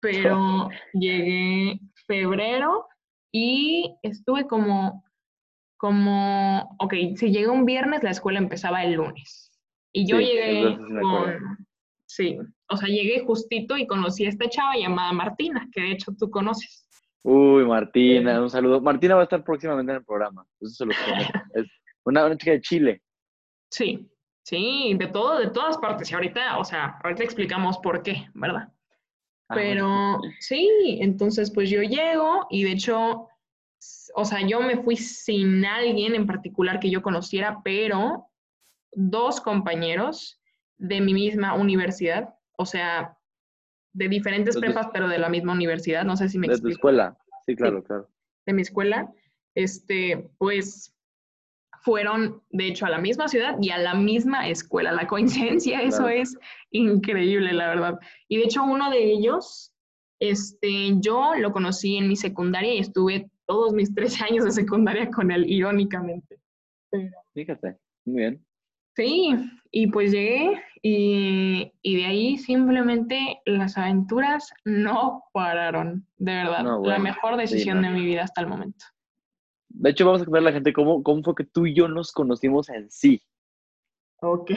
[0.00, 2.86] pero llegué febrero
[3.32, 5.04] y estuve como,
[5.76, 9.52] como, ok, si llegué un viernes, la escuela empezaba el lunes.
[9.92, 11.58] Y yo Sí, llegué con,
[12.06, 16.12] sí, o sea, llegué justito y conocí a esta chava llamada Martina, que de hecho
[16.18, 16.86] tú conoces.
[17.22, 18.80] Uy, Martina, un saludo.
[18.80, 20.46] Martina va a estar próximamente en el programa.
[20.60, 21.32] Eso se lo prometo.
[21.54, 21.66] Es
[22.04, 23.02] una, una chica de Chile.
[23.68, 24.08] Sí,
[24.44, 26.10] sí, de todo, de todas partes.
[26.10, 28.68] Y ahorita, o sea, ahorita explicamos por qué, ¿verdad?
[29.48, 33.28] Ah, Pero sí, entonces pues yo llego y de hecho,
[34.14, 38.26] o sea, yo me fui sin alguien en particular que yo conociera, pero
[38.92, 40.40] dos compañeros
[40.78, 43.16] de mi misma universidad, o sea,
[43.92, 46.56] de diferentes tu- prepas, pero de la misma universidad, no sé si me De tu
[46.56, 47.16] explico escuela.
[47.46, 48.08] Sí, claro, claro.
[48.46, 49.12] de mi escuela,
[49.54, 50.92] este, pues
[51.86, 54.90] fueron, de hecho, a la misma ciudad y a la misma escuela.
[54.90, 56.20] La coincidencia, eso Claro.
[56.20, 56.36] es
[56.72, 58.00] increíble, la verdad.
[58.26, 59.72] Y de hecho, uno de ellos,
[60.20, 65.08] este, yo lo conocí en mi secundaria y estuve todos mis 13 años de secundaria
[65.10, 66.40] con él, irónicamente.
[67.34, 67.76] Fíjate.
[68.04, 68.44] Muy bien.
[68.96, 69.36] Sí,
[69.70, 76.64] y pues llegué y, y de ahí simplemente las aventuras no pararon, de verdad.
[76.64, 77.88] No, la mejor sí, decisión no.
[77.88, 78.84] de mi vida hasta el momento.
[79.78, 81.86] De hecho, vamos a contarle a la gente cómo, cómo fue que tú y yo
[81.88, 83.22] nos conocimos en sí.
[84.22, 84.50] Ok.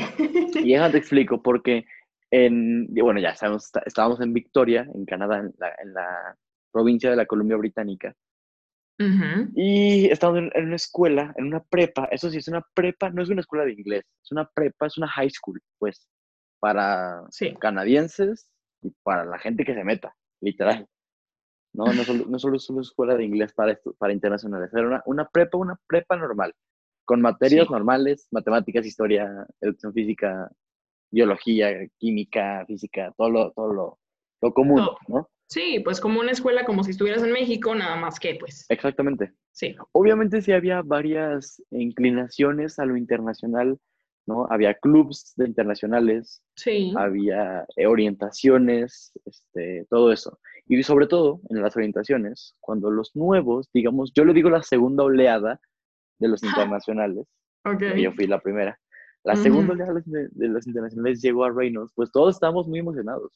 [0.56, 1.86] Y déjame te explico, porque
[2.32, 6.38] en, bueno, ya sabemos, está- estábamos en Victoria, en Canadá, en la, en la
[6.72, 8.16] provincia de la Columbia Británica.
[9.00, 12.06] Ujú, Y estábamos en, en una escuela, en una prepa.
[12.12, 14.98] Eso sí, es una prepa, no es una escuela de inglés, es una prepa, es
[14.98, 16.08] una high school, pues,
[16.60, 17.56] para Sí.
[17.60, 18.50] canadienses
[18.82, 20.86] y para la gente que se meta, literal.
[21.74, 25.04] No, no solo, no solo es una escuela de inglés para, para internacionales, era una,
[25.06, 26.54] una prepa, una prepa normal,
[27.06, 27.74] con materias Sí.
[27.74, 30.50] normales, matemáticas, historia, educación física,
[31.12, 34.00] biología, química, física, todo lo, todo lo,
[34.42, 34.84] lo común.
[35.08, 35.30] ¿no?
[35.48, 38.66] Sí, pues como una escuela como si estuvieras en México, nada más que pues.
[38.70, 39.34] Exactamente.
[39.52, 39.76] Sí.
[39.94, 43.80] Obviamente sí había varias inclinaciones a lo internacional,
[44.28, 44.46] ¿no?
[44.52, 46.94] Había clubs de internacionales, Sí.
[46.96, 50.38] había orientaciones, este, todo eso.
[50.70, 55.04] Y sobre todo en las orientaciones, cuando los nuevos, digamos, yo le digo la segunda
[55.04, 55.60] oleada
[56.20, 56.44] de los
[56.78, 57.28] internacionales,
[57.66, 57.80] Ok.
[57.80, 58.80] porque yo fui la primera,
[59.24, 63.34] La segunda oleada de, los internacionales llegó a Reynolds, pues todos estábamos muy emocionados.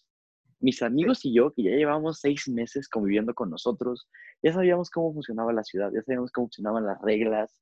[0.60, 4.08] Mis amigos y yo, que ya llevábamos seis meses conviviendo con nosotros,
[4.43, 7.58] ya sabíamos cómo funcionaba la ciudad, ya sabíamos cómo funcionaban las reglas,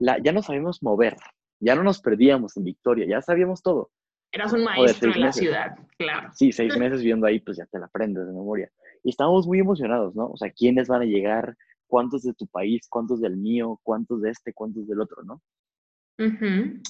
[0.00, 1.16] la, ya nos sabíamos mover,
[1.60, 3.90] ya no nos perdíamos en Victoria, ya sabíamos todo.
[4.32, 6.30] Eras un maestro en la ciudad, claro.
[6.34, 8.70] Sí, seis meses viviendo ahí, pues ya te la aprendes de memoria.
[9.02, 10.26] Y estábamos muy emocionados, ¿no?
[10.28, 11.56] O sea, ¿quiénes van a llegar?
[11.86, 12.86] ¿Cuántos de tu país?
[12.88, 13.80] ¿Cuántos del mío?
[13.82, 14.52] ¿Cuántos de este?
[14.52, 15.42] ¿Cuántos del otro, no?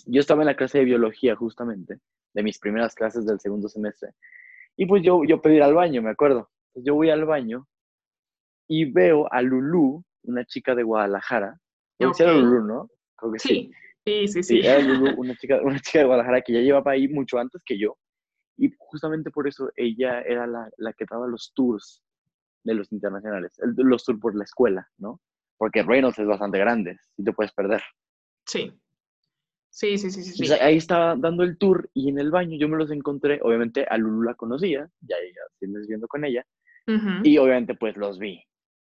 [0.07, 1.98] Yo estaba en la clase de biología, justamente,
[2.35, 4.11] de mis primeras clases del segundo semestre.
[4.77, 6.51] Y pues yo, yo pedí ir al baño, me acuerdo.
[6.75, 7.66] yo voy al baño
[8.68, 11.59] y veo a Lulu, una chica de Guadalajara.
[11.98, 12.27] Okay.
[12.27, 12.90] era Lulu, ¿no?
[13.16, 13.70] Creo que sí.
[14.05, 14.61] Sí, sí, sí.
[14.61, 17.79] era Lulu, una chica, una chica de Guadalajara que ya llevaba ahí mucho antes que
[17.79, 17.96] yo.
[18.59, 22.02] Y justamente por eso ella era la, la que daba los tours
[22.64, 25.20] de los internacionales, los tours por la escuela, ¿no?
[25.57, 27.83] Porque Reynolds es bastante grande, y te puedes perder.
[28.46, 28.72] Sí.
[29.70, 30.53] Sí, sí, sí, sí.
[30.53, 33.96] ahí estaba dando el tour y en el baño yo me los encontré, obviamente a
[33.96, 35.16] Lulu la conocía, ya
[35.59, 36.44] sigues viendo con ella,
[37.22, 38.42] y obviamente pues los vi.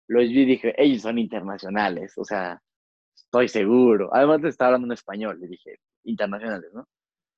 [0.08, 2.62] Los vi y dije, ellos son internacionales, o sea,
[3.16, 4.10] estoy seguro.
[4.14, 6.88] Además te estaba hablando en español, le dije, internacionales, ¿no?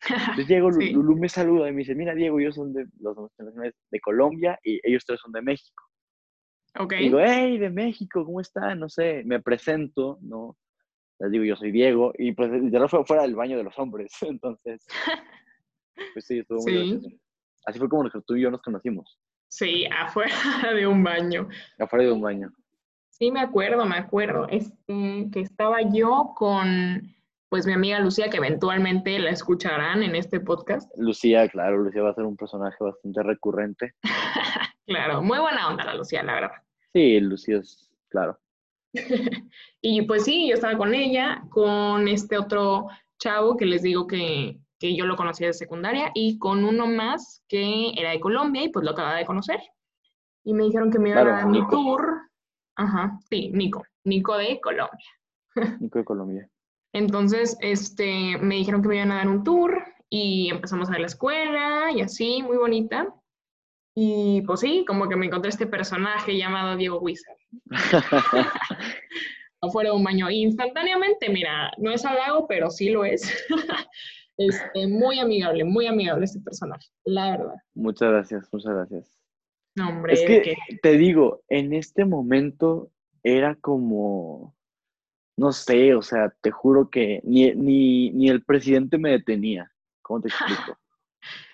[0.08, 3.76] Entonces Diego, Lulu me saluda y me dice, mira Diego, ellos son de los internacionales
[3.90, 5.84] de Colombia y ellos tres son de México.
[6.78, 6.94] Ok.
[6.96, 8.80] digo, hey, de México, ¿cómo están?
[8.80, 10.58] No sé, me presento, ¿no?
[11.20, 14.12] les digo, yo soy Diego, y pues no fue fuera del baño de los hombres,
[14.22, 14.86] entonces,
[16.14, 17.20] pues sí, estuvo muy
[17.66, 19.20] Así fue como tú y yo nos conocimos.
[19.50, 20.34] Sí, afuera
[20.74, 21.50] de un baño.
[21.78, 22.52] Afuera de un baño.
[23.10, 27.14] Sí, me acuerdo, me acuerdo, este, que estaba yo con,
[27.50, 30.90] pues, mi amiga Lucía, que eventualmente la escucharán en este podcast.
[30.98, 33.94] Lucía, claro, Lucía va a ser un personaje bastante recurrente.
[34.88, 36.52] claro, muy buena onda la Lucía, la verdad.
[36.94, 38.40] Sí, Lucía es, claro.
[39.82, 42.88] y pues sí, yo estaba con ella, con este otro
[43.20, 47.92] chavo que les digo que, yo lo conocía de secundaria y con uno más que
[47.98, 49.60] era de Colombia y pues lo acababa de conocer.
[50.46, 52.22] Y me dijeron que me iba a dar mi tour.
[52.78, 55.06] Ajá, sí, Nico, Nico de Colombia.
[55.80, 56.50] Nico de Colombia.
[56.94, 61.02] Entonces, este, me dijeron que me iban a dar un tour y empezamos a ver
[61.02, 63.14] la escuela y así, muy bonita.
[63.96, 67.38] Y pues sí, como que me encontré este personaje llamado Diego Wizard.
[69.62, 70.30] Afuera de un baño.
[70.30, 73.30] Instantáneamente, mira, no es halago, pero sí lo es.
[74.38, 77.56] este, muy amigable, muy amigable este personaje, la verdad.
[77.76, 79.20] Muchas gracias, muchas gracias.
[79.76, 82.90] No, hombre, es que, te digo, en este momento
[83.22, 84.56] era como,
[85.40, 89.72] no sé, o sea, te juro que ni, ni, ni el presidente me detenía.
[90.02, 90.78] ¿Cómo te explico?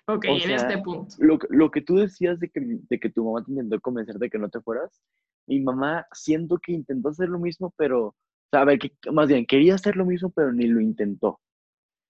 [0.07, 1.15] Ok, en este punto.
[1.17, 4.29] Lo, lo, que tú decías de que, de que tu mamá te intentó convencer de
[4.29, 5.01] que no te fueras,
[5.47, 8.15] mi mamá siento que intentó hacer lo mismo, pero, o
[8.51, 11.41] sea, a ver, que, más bien, quería hacer lo mismo, pero ni lo intentó,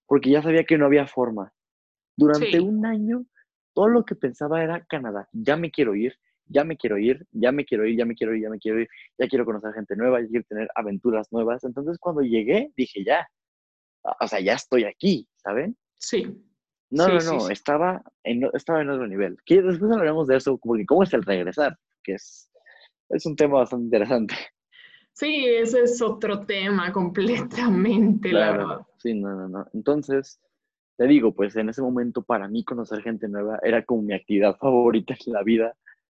[0.08, 1.54] porque ya sabía que no había forma.
[2.18, 3.26] Durante un año,
[3.74, 7.52] todo lo que pensaba era Canadá, ya me quiero ir, ya me quiero ir, ya
[7.52, 9.96] me quiero ir, ya me quiero ir, ya me quiero ir, ya quiero conocer gente
[9.96, 11.64] nueva, ya quiero tener aventuras nuevas.
[11.64, 13.28] Entonces, cuando llegué, dije, ya,
[14.20, 15.78] o sea, ya estoy aquí, ¿saben?
[15.96, 16.42] Sí.
[16.92, 19.38] No, no, no, Estaba, en, estaba en otro nivel.
[19.46, 22.52] Que después hablaremos de eso, como que cómo es el regresar, que es,
[23.10, 24.36] es un tema bastante interesante.
[25.12, 28.88] Sí, ese es otro tema completamente, la verdad.
[28.98, 29.66] Sí, no, no, no.
[29.74, 30.42] Entonces,
[30.98, 34.58] te digo, pues en ese momento para mí conocer gente nueva era como mi actividad
[34.60, 35.76] favorita en la vida.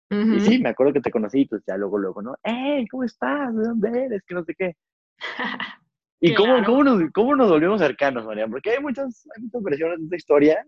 [0.09, 2.37] Y sí, me acuerdo que te conocí, pues ya luego, luego, ¿no?
[2.45, 2.87] ¡Hey!
[2.91, 3.55] ¿Cómo estás?
[3.57, 4.23] ¿De dónde eres?
[4.25, 4.77] Que no sé qué.
[6.21, 8.47] ¿Y cómo, cómo, nos, cómo nos volvimos cercanos, María?
[8.47, 10.67] Porque hay muchas, hay muchas versiones de esta historia,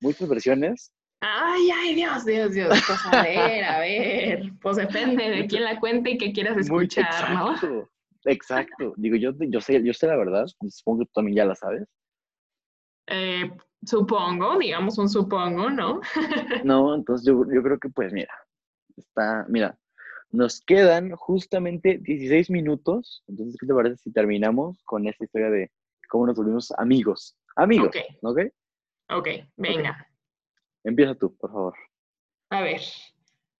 [0.00, 0.92] muchas versiones.
[1.20, 2.68] Ay, ay, Dios, Dios, Dios.
[2.68, 4.52] Pues a ver, a ver.
[4.62, 7.88] Pues depende de quién la cuente y qué quieras escuchar, exacto, ¿no?
[8.24, 8.94] Exacto.
[8.96, 11.86] Digo, yo, yo, sé, yo sé la verdad, supongo que tú también ya la sabes.
[13.06, 13.50] Eh,
[13.84, 16.00] supongo, digamos un supongo, ¿no?
[16.64, 18.32] no, entonces yo, yo creo que pues mira,
[19.00, 19.78] está, mira,
[20.30, 23.22] nos quedan justamente 16 minutos.
[23.26, 25.70] Entonces, ¿qué te parece si terminamos con esta historia de
[26.08, 27.36] cómo nos volvimos amigos?
[27.56, 27.88] Amigos,
[28.22, 28.38] ¿ok?
[28.38, 30.06] Ok, okay venga.
[30.84, 31.74] Empieza tú, por favor.
[32.50, 32.80] A ver.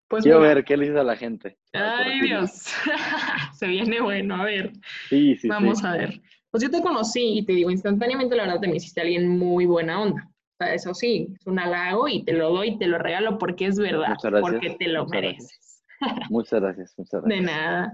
[0.09, 1.57] Pues Quiero ver qué le dices a la gente.
[1.72, 2.50] Ay, Dios.
[3.55, 4.72] Se viene bueno, a ver.
[5.09, 5.48] Sí, sí.
[5.48, 6.20] Vamos a ver.
[6.50, 9.66] Pues yo te conocí y te digo, instantáneamente la verdad te me hiciste alguien muy
[9.66, 10.29] buena onda.
[10.60, 13.64] Sea, eso sí, es un halago y te lo doy y te lo regalo porque
[13.64, 15.82] es verdad, porque te lo mereces.
[16.30, 17.40] Muchas gracias, muchas gracias.
[17.40, 17.92] De nada.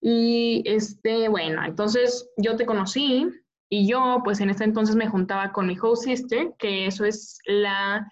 [0.00, 3.26] Y este, bueno, entonces yo te conocí
[3.68, 7.38] y yo, pues en ese entonces me juntaba con mi host sister, que eso es
[7.44, 8.10] la,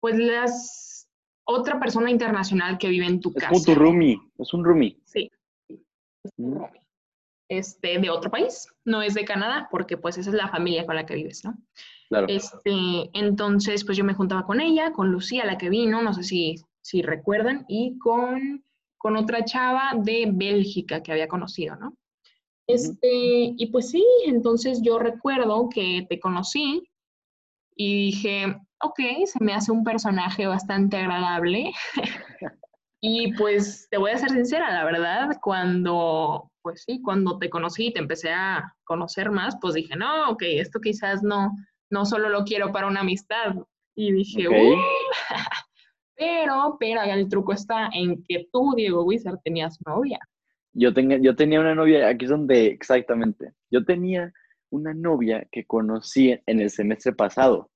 [0.00, 1.08] pues las,
[1.46, 3.52] otra persona internacional que vive en tu casa.
[3.52, 4.98] Es tu roomie, es un roomie.
[5.04, 5.30] Sí.
[5.68, 6.54] Es un mm.
[6.54, 6.83] roomie.
[7.58, 10.96] Este, de otro país, no es de Canadá, porque pues esa es la familia con
[10.96, 11.56] la que vives, ¿no?
[12.08, 12.26] Claro.
[12.28, 16.22] Este, entonces, pues yo me juntaba con ella, con Lucía, la que vino, no sé
[16.22, 18.64] si, si recuerdan, y con,
[18.98, 21.96] con otra chava de Bélgica que había conocido, ¿no?
[22.66, 23.08] Este,
[23.56, 26.88] y pues sí, entonces yo recuerdo que te conocí
[27.76, 31.72] y dije, ok, se me hace un personaje bastante agradable.
[33.00, 37.88] y pues te voy a ser sincera, la verdad, cuando, pues sí, cuando te conocí
[37.88, 41.52] y te empecé a conocer más, pues dije, no, ok, esto quizás no,
[41.90, 43.54] no solo lo quiero para una amistad.
[43.94, 44.52] Y dije, uh,
[46.16, 50.18] pero, pero el truco está en que tú, Diego Wizard, tenías novia.
[50.72, 54.32] Yo, tenía, yo tenía una novia, aquí es donde, exactamente, yo tenía
[54.70, 57.70] una novia que conocí en el semestre pasado.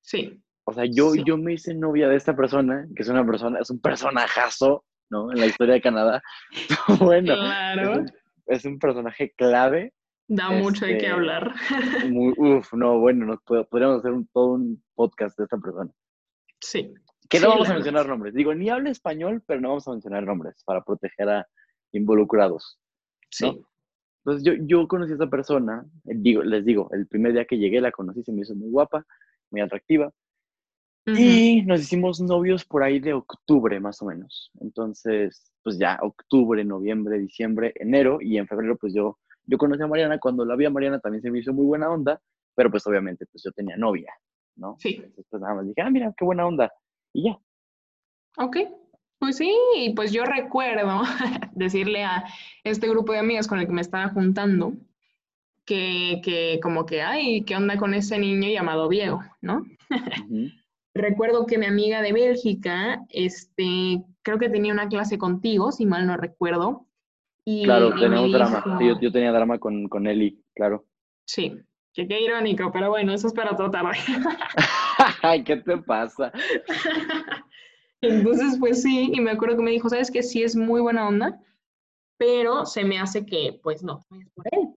[0.00, 0.40] Sí.
[0.64, 3.68] O sea, yo, yo me hice novia de esta persona, que es una persona, es
[3.68, 5.30] un personajazo, ¿no?
[5.30, 6.22] En la historia de Canadá.
[6.98, 8.04] bueno, claro.
[8.46, 9.92] es, un, personaje clave.
[10.26, 11.52] Da mucho de qué Este, hablar.
[12.10, 15.90] Muy, uf, no, bueno, nos pod- podríamos hacer un, todo un podcast de esta persona.
[16.60, 16.92] Sí.
[17.28, 18.34] Que no Sí, vamos a mencionar nombres.
[18.34, 21.46] Digo, ni habla español, pero no vamos a mencionar nombres para proteger a
[21.92, 22.78] involucrados.
[23.30, 23.62] Sí.
[24.24, 27.80] Entonces yo, yo conocí a esa persona, digo, les digo, el primer día que llegué
[27.80, 29.04] la conocí, se me hizo muy guapa,
[29.50, 30.12] muy atractiva,
[31.04, 34.52] Y nos hicimos novios por ahí de octubre más o menos.
[34.60, 39.88] Entonces, pues ya, octubre, noviembre, diciembre, enero, y en febrero pues yo, yo conocí a
[39.88, 42.20] Mariana, cuando la vi a Mariana también se me hizo muy buena onda,
[42.54, 44.12] pero pues obviamente pues yo tenía novia,
[44.56, 44.76] ¿no?
[44.78, 44.94] Sí.
[44.94, 46.72] Entonces pues nada más dije, ah, mira, qué buena onda,
[47.12, 47.38] y ya.
[48.38, 48.56] Ok,
[49.18, 51.02] pues sí, y pues yo recuerdo
[51.52, 52.24] decirle a
[52.62, 54.74] este grupo de amigas con el que me estaba juntando
[55.64, 59.64] que, que como que, ay, ¿qué onda con ese niño llamado Diego, no?
[60.28, 60.61] Ujú.
[60.94, 66.06] Recuerdo que mi amiga de Bélgica, este, creo que tenía una clase contigo, si mal
[66.06, 66.86] no recuerdo.
[67.44, 68.62] Y, Claro, tenemos drama.
[68.78, 70.84] Sí, yo, yo tenía drama con, con Eli, claro.
[71.26, 71.58] Sí,
[71.94, 73.96] que qué irónico, pero bueno, eso es para otra tarde.
[75.22, 76.32] Ay, ¿qué te pasa?
[78.00, 80.22] Entonces, pues sí, y me acuerdo que me dijo, ¿sabes qué?
[80.22, 81.40] Sí es muy buena onda,
[82.18, 84.74] pero se me hace que, pues no, es por él.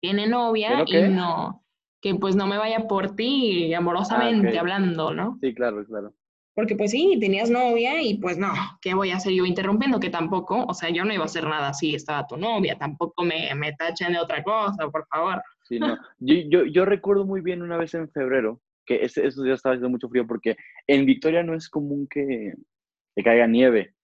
[0.00, 1.65] Tiene novia ¿Pero y no,
[2.06, 4.58] que pues no me vaya por ti amorosamente Ah, ok.
[4.60, 5.38] hablando, ¿no?
[5.40, 6.14] Sí, claro, claro.
[6.54, 8.48] Porque pues sí, tenías novia y pues no,
[8.80, 9.98] ¿qué voy a hacer yo interrumpiendo?
[9.98, 13.24] Que tampoco, o sea, yo no iba a hacer nada así, estaba tu novia, tampoco
[13.24, 15.42] me, me tachen de otra cosa, por favor.
[15.64, 15.98] Sí, no.
[16.20, 19.74] Yo, yo, yo recuerdo muy bien una vez en febrero, que ese, esos días estaba
[19.74, 22.52] haciendo mucho frío, porque en Victoria no es común que,
[23.16, 23.94] que caiga nieve,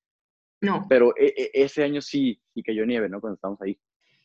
[0.61, 3.21] No, pero e- e- ese año sí, sí cayó nieve, ¿no?
[3.21, 3.79] Cuando estábamos ahí.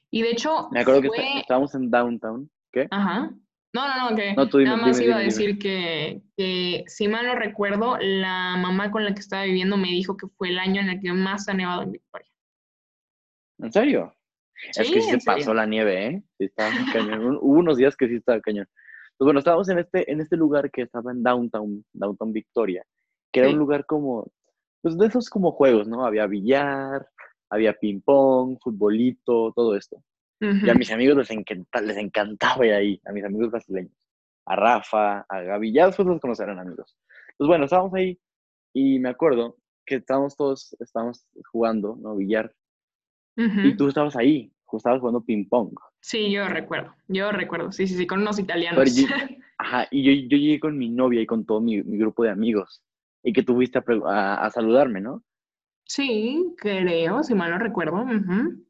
[0.09, 2.49] y de hecho Me acuerdo que está- estábamos en downtown.
[2.73, 2.87] ¿Qué?
[2.91, 3.31] Ajá.
[3.73, 6.21] No, no, no, que No, tú dime, nada más dime, iba a dime, decir que,
[6.35, 10.27] que, si mal no recuerdo, la mamá con la que estaba viviendo me dijo que
[10.37, 12.29] fue el año en el que más ha nevado en Victoria.
[13.59, 14.13] ¿En serio?
[14.69, 15.23] es que sí se serio.
[15.25, 16.23] pasó la nieve, ¿eh?
[16.37, 17.37] Sí estaba cañón.
[17.41, 18.67] Hubo unos días que sí estaba cañón.
[19.17, 22.83] Pues bueno, estábamos en este, en este lugar que estaba en downtown, downtown Victoria,
[23.31, 23.53] que era Sí.
[23.53, 24.31] un lugar como,
[24.81, 26.05] pues de esos como juegos, ¿no?
[26.05, 27.07] Había billar,
[27.49, 30.03] había ping pong, futbolito, todo esto.
[30.39, 33.93] Y a mis amigos les, encanta, les encantaba ir ahí, a mis amigos brasileños.
[34.45, 36.95] A Rafa, a Gaby, ya después los conocerán amigos.
[37.37, 38.19] Pues bueno, estábamos ahí
[38.73, 42.15] y me acuerdo que estábamos todos, estábamos jugando, ¿no?
[42.15, 42.53] Billar.
[43.65, 45.73] Y tú estabas ahí, estabas jugando ping pong.
[46.01, 48.95] Sí, yo recuerdo, yo recuerdo, sí, sí, sí, con unos italianos.
[48.95, 49.07] Yo-
[49.59, 52.29] Ajá, y yo, yo llegué con mi novia y con todo mi, mi grupo de
[52.29, 52.83] amigos.
[53.23, 55.23] Y que tú fuiste a, a- a saludarme, ¿no?
[55.85, 57.95] Sí, creo, si mal no recuerdo.
[58.03, 58.66] ujú.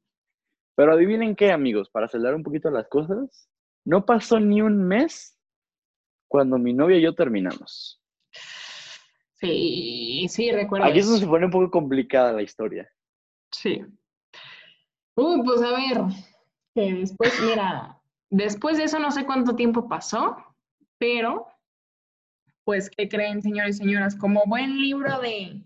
[0.78, 3.50] Pero adivinen qué, amigos, para acelerar un poquito las cosas,
[3.84, 5.36] no pasó ni un mes
[6.28, 8.00] cuando mi novia y yo terminamos.
[9.40, 10.86] Sí, sí, recuerdo.
[10.86, 11.18] Aquí eso.
[11.18, 12.88] se pone un poco complicada la historia.
[13.52, 13.84] Sí.
[15.16, 15.98] Uy, pues a ver,
[16.76, 20.38] que después, mira, después de eso no sé cuánto tiempo pasó,
[21.00, 21.48] pero,
[22.66, 24.16] pues, ¿qué creen, señores y señoras?
[24.16, 25.60] Como buen libro de,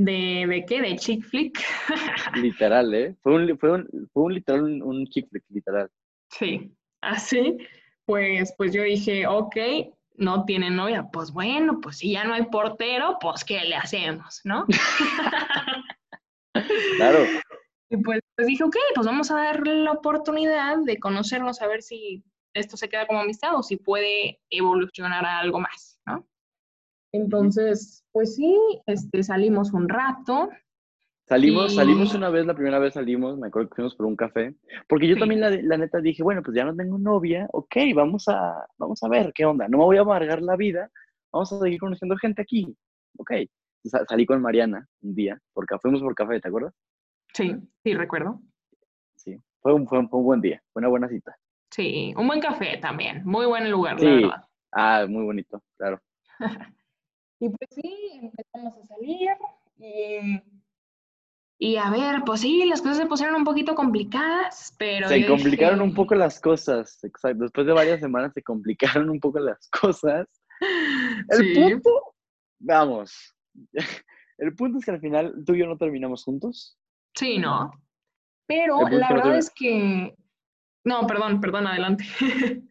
[0.00, 0.80] de, ¿de qué?
[0.80, 1.60] De chick flick.
[2.36, 3.14] Literal, ¿eh?
[3.22, 5.90] Fue un, fue un, fue un literal, un, un chick flick, literal.
[6.30, 7.58] Sí, así,
[8.06, 9.56] pues, pues yo dije, ok,
[10.16, 14.40] no tiene novia, pues bueno, pues si ya no hay portero, pues ¿qué le hacemos,
[14.44, 14.66] no?
[16.96, 17.20] Claro,
[17.88, 21.80] Y pues, pues dije, ok, pues vamos a darle la oportunidad de conocernos a ver
[21.82, 22.24] si
[22.54, 26.26] esto se queda como amistad o si puede evolucionar a algo más, ¿no?
[27.12, 28.56] Entonces, pues sí,
[28.86, 30.50] este, salimos un rato.
[31.26, 34.16] salimos, Y- salimos una vez, la primera vez salimos, me acuerdo que fuimos por un
[34.16, 34.54] café,
[34.88, 35.20] porque yo Sí.
[35.20, 39.00] también la, la neta dije, bueno, pues ya no tengo novia, ok, vamos a, vamos
[39.04, 40.90] a ver qué onda, no me voy a amargar la vida,
[41.32, 42.76] vamos a seguir conociendo gente aquí,
[43.16, 43.32] ok.
[43.84, 46.74] Sa- salí con Mariana un día, porque fuimos por café, ¿te acuerdas?
[47.32, 47.54] Sí,
[47.84, 48.40] sí, recuerdo.
[49.14, 49.36] Sí.
[49.60, 51.36] fue un, fue un, buen día, fue una buena cita.
[51.70, 54.44] Sí, un buen café también, muy buen lugar, la verdad.
[54.72, 56.00] Ah, muy bonito, claro.
[57.40, 59.30] y pues sí, empezamos a salir
[59.78, 60.42] y,
[61.58, 65.08] y, a ver, pues sí, las cosas se pusieron un poquito complicadas, pero...
[65.08, 67.44] Se complicaron un poco las cosas, exacto.
[67.44, 70.28] Después de varias semanas se complicaron un poco las cosas.
[71.30, 72.14] El punto,
[72.58, 73.34] vamos,
[74.38, 76.78] el punto es que al final tú y yo no terminamos juntos.
[77.14, 77.70] Sí, no.
[78.46, 80.14] Pero la verdad es que...
[80.84, 82.04] No, perdón, perdón, adelante.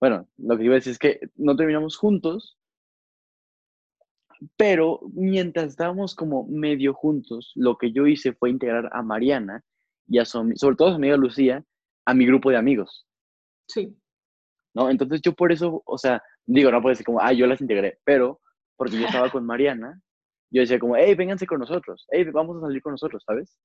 [0.00, 2.58] bueno, lo que iba a decir es que no terminamos juntos,
[4.56, 9.62] pero mientras estábamos como medio juntos, lo que yo hice fue integrar a Mariana
[10.06, 11.64] y a su, sobre todo a su amiga Lucía,
[12.06, 13.06] a mi grupo de amigos.
[13.68, 13.96] Sí.
[14.74, 14.90] ¿No?
[14.90, 17.98] Entonces yo por eso, o sea, digo, no puede ser como, ah, yo las integré,
[18.04, 18.40] pero
[18.76, 20.00] porque yo estaba con Mariana,
[20.50, 23.56] yo decía como, hey, vénganse con nosotros, hey, vamos a salir con nosotros, ¿sabes?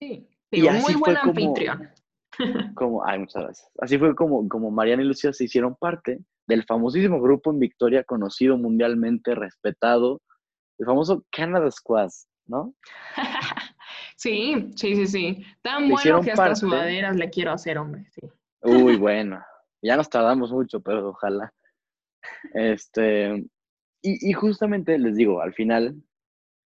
[0.00, 1.90] Sí, y muy buen anfitrión.
[2.74, 3.70] Como, ay, muchas gracias.
[3.78, 8.04] Así fue como, como Mariana y Lucía se hicieron parte del famosísimo grupo en Victoria,
[8.04, 10.20] conocido mundialmente, respetado,
[10.78, 12.10] el famoso Canada Squad,
[12.46, 12.74] ¿no?
[14.16, 15.44] sí, sí, sí, sí.
[15.62, 18.20] Tan bueno que hasta sudaderas le quiero hacer, hombre, sí.
[18.62, 19.42] Uy, bueno.
[19.84, 21.52] Ya nos tardamos mucho, pero ojalá.
[22.54, 23.44] Este,
[24.00, 25.96] y, justamente les digo, al final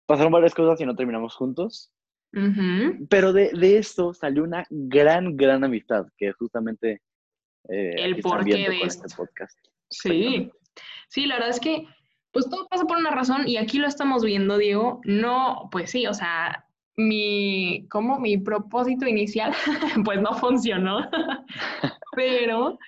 [0.07, 1.93] pasaron varias cosas y no terminamos juntos.
[3.11, 7.03] Pero de, de, esto salió una gran, gran amistad, que justamente
[7.69, 9.59] eh, el porqué de este podcast.
[9.89, 10.51] Sí,
[11.09, 11.87] sí, la verdad es que
[12.33, 15.01] pues todo pasa por una razón y aquí lo estamos viendo, Diego.
[15.05, 19.53] No, pues sí, o sea, mi, como mi propósito inicial,
[20.05, 21.09] pues no funcionó,
[22.17, 22.79] pero,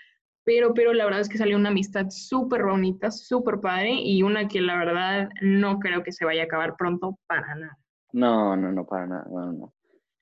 [0.45, 4.49] pero, pero la verdad es que salió una amistad súper bonita, súper padre y una
[4.49, 7.79] que la verdad no creo que se vaya a acabar pronto para nada.
[8.13, 9.73] No, no, no, para nada, no, no.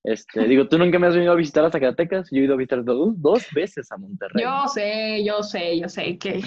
[0.04, 2.56] Este, digo, tú nunca me has venido a visitar a Zacatecas, yo he ido a
[2.56, 4.42] visitar dos, dos veces a Monterrey.
[4.42, 6.42] Yo sé, yo sé, yo sé que,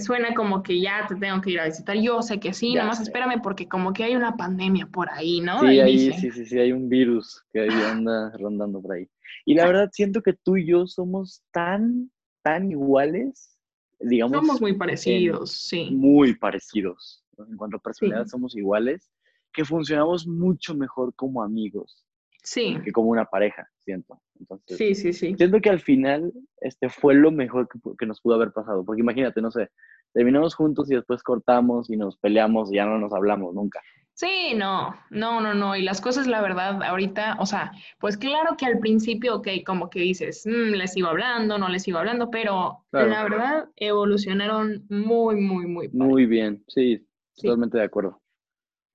[0.00, 1.96] suena como que ya te tengo que ir a visitar.
[1.98, 5.40] Yo sé que sí, nada más espérame porque como que hay una pandemia por ahí,
[5.42, 5.60] ¿no?
[5.60, 9.06] Sí, ahí, sí, sí, sí, hay un virus que ahí anda rondando por ahí.
[9.44, 12.10] Y la verdad siento que tú y yo somos tan,
[12.42, 13.58] tan iguales,
[14.00, 14.38] digamos.
[14.38, 15.90] Somos muy parecidos, sí.
[15.90, 17.22] Muy parecidos.
[17.36, 19.10] En cuanto a personalidad somos iguales,
[19.52, 22.04] que funcionamos mucho mejor como amigos
[22.44, 22.78] sí.
[22.84, 24.20] que como una pareja, siento.
[24.38, 25.34] Entonces, sí, sí, sí.
[25.36, 27.68] Siento que al final este fue lo mejor
[27.98, 29.70] que, nos pudo haber pasado, porque imagínate, no sé,
[30.12, 33.80] terminamos juntos y después cortamos y nos peleamos y ya no nos hablamos nunca.
[34.12, 35.74] Sí, no, no, no, no.
[35.74, 39.90] Y las cosas, la verdad, ahorita, o sea, pues claro que al principio, ok, como
[39.90, 45.40] que dices, mm, les sigo hablando, no les sigo hablando, pero la verdad evolucionaron muy,
[45.40, 45.88] muy, muy.
[45.88, 48.20] Muy bien, sí, totalmente de acuerdo.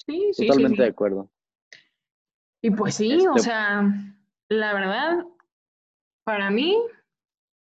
[0.05, 0.47] Sí, sí.
[0.47, 1.29] Totalmente de acuerdo.
[2.61, 3.93] Y pues sí, o este sea,
[4.49, 5.25] la verdad,
[6.25, 6.77] para mí,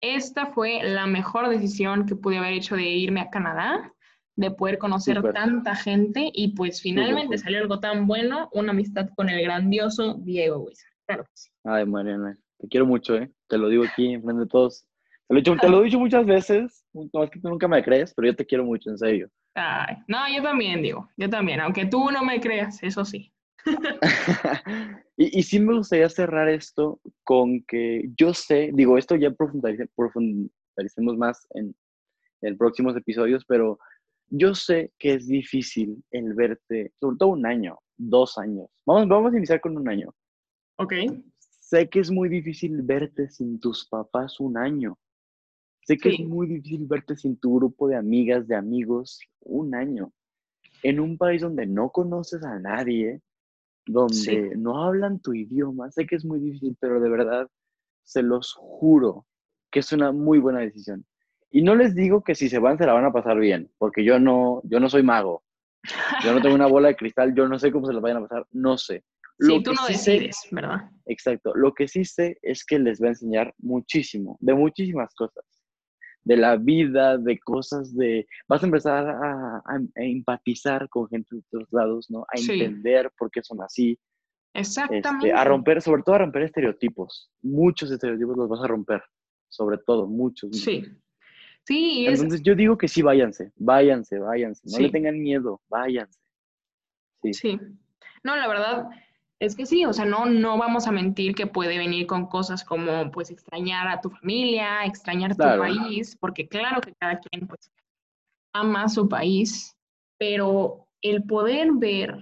[0.00, 3.92] esta fue la mejor decisión que pude haber hecho de irme a Canadá,
[4.36, 9.28] de poder conocer tanta gente y pues finalmente salió algo tan bueno, una amistad con
[9.28, 10.92] el grandioso Diego Wizard.
[11.06, 11.50] Claro que sí.
[11.64, 13.30] Ay, Mariana, te quiero mucho, ¿eh?
[13.48, 14.86] Te lo digo aquí en frente de todos.
[15.26, 17.66] Te lo, he dicho, te lo he dicho muchas veces, no es que tú nunca
[17.66, 19.28] me crees, pero yo te quiero mucho, en serio.
[19.54, 23.32] Ay, no, yo también, digo, yo también, aunque tú no me creas, eso sí.
[25.16, 31.46] y, sí me gustaría cerrar esto con que yo sé, digo, esto ya profundicemos más
[31.54, 31.74] en,
[32.42, 33.78] en próximos episodios, pero
[34.30, 38.68] yo sé que es difícil el verte, sobre todo un año, dos años.
[38.86, 40.14] Vamos, vamos a iniciar con un año.
[40.76, 40.94] Ok.
[41.38, 44.98] Sé que es muy difícil verte sin tus papás un año.
[45.82, 50.12] Sé que es muy difícil verte sin tu grupo de amigas, de amigos, un año.
[50.82, 53.22] En un país donde no conoces a nadie,
[53.88, 55.90] donde no hablan tu idioma.
[55.90, 57.48] Sé que es muy difícil, pero de verdad,
[58.04, 59.26] se los juro
[59.70, 61.04] que es una muy buena decisión.
[61.50, 64.04] Y no les digo que si se van se la van a pasar bien, porque
[64.04, 65.42] yo no, yo no soy mago.
[66.22, 68.28] Yo no tengo una bola de cristal, yo no sé cómo se las vayan a
[68.28, 69.04] pasar, no sé.
[69.38, 70.90] sí, tú no decides, ¿verdad?
[71.06, 71.54] Exacto.
[71.54, 75.44] Lo que sí sé es que les va a enseñar muchísimo, de muchísimas cosas
[76.24, 78.26] de la vida, de cosas de...
[78.48, 79.62] Vas a empezar a,
[79.94, 82.20] empatizar con gente de otros lados, ¿no?
[82.22, 83.98] A entender por qué son así.
[84.54, 85.08] Exactamente.
[85.08, 87.30] Este, a romper, sobre todo a romper estereotipos.
[87.42, 89.02] Muchos estereotipos los vas a romper,
[89.48, 90.50] sobre todo, muchos.
[90.56, 90.84] Sí.
[91.64, 92.06] Sí.
[92.06, 94.62] Entonces yo digo que sí, váyanse, váyanse, váyanse.
[94.64, 96.18] No le tengan miedo, váyanse.
[97.22, 97.34] Sí.
[97.34, 97.60] Sí.
[98.24, 98.88] No, la verdad,
[99.40, 102.64] es que sí, o sea, no, no vamos a mentir que puede venir con cosas
[102.64, 107.70] como, pues, extrañar a tu familia, extrañar tu país, porque claro que cada quien, pues,
[108.52, 109.76] ama su país,
[110.18, 112.18] pero el poder ver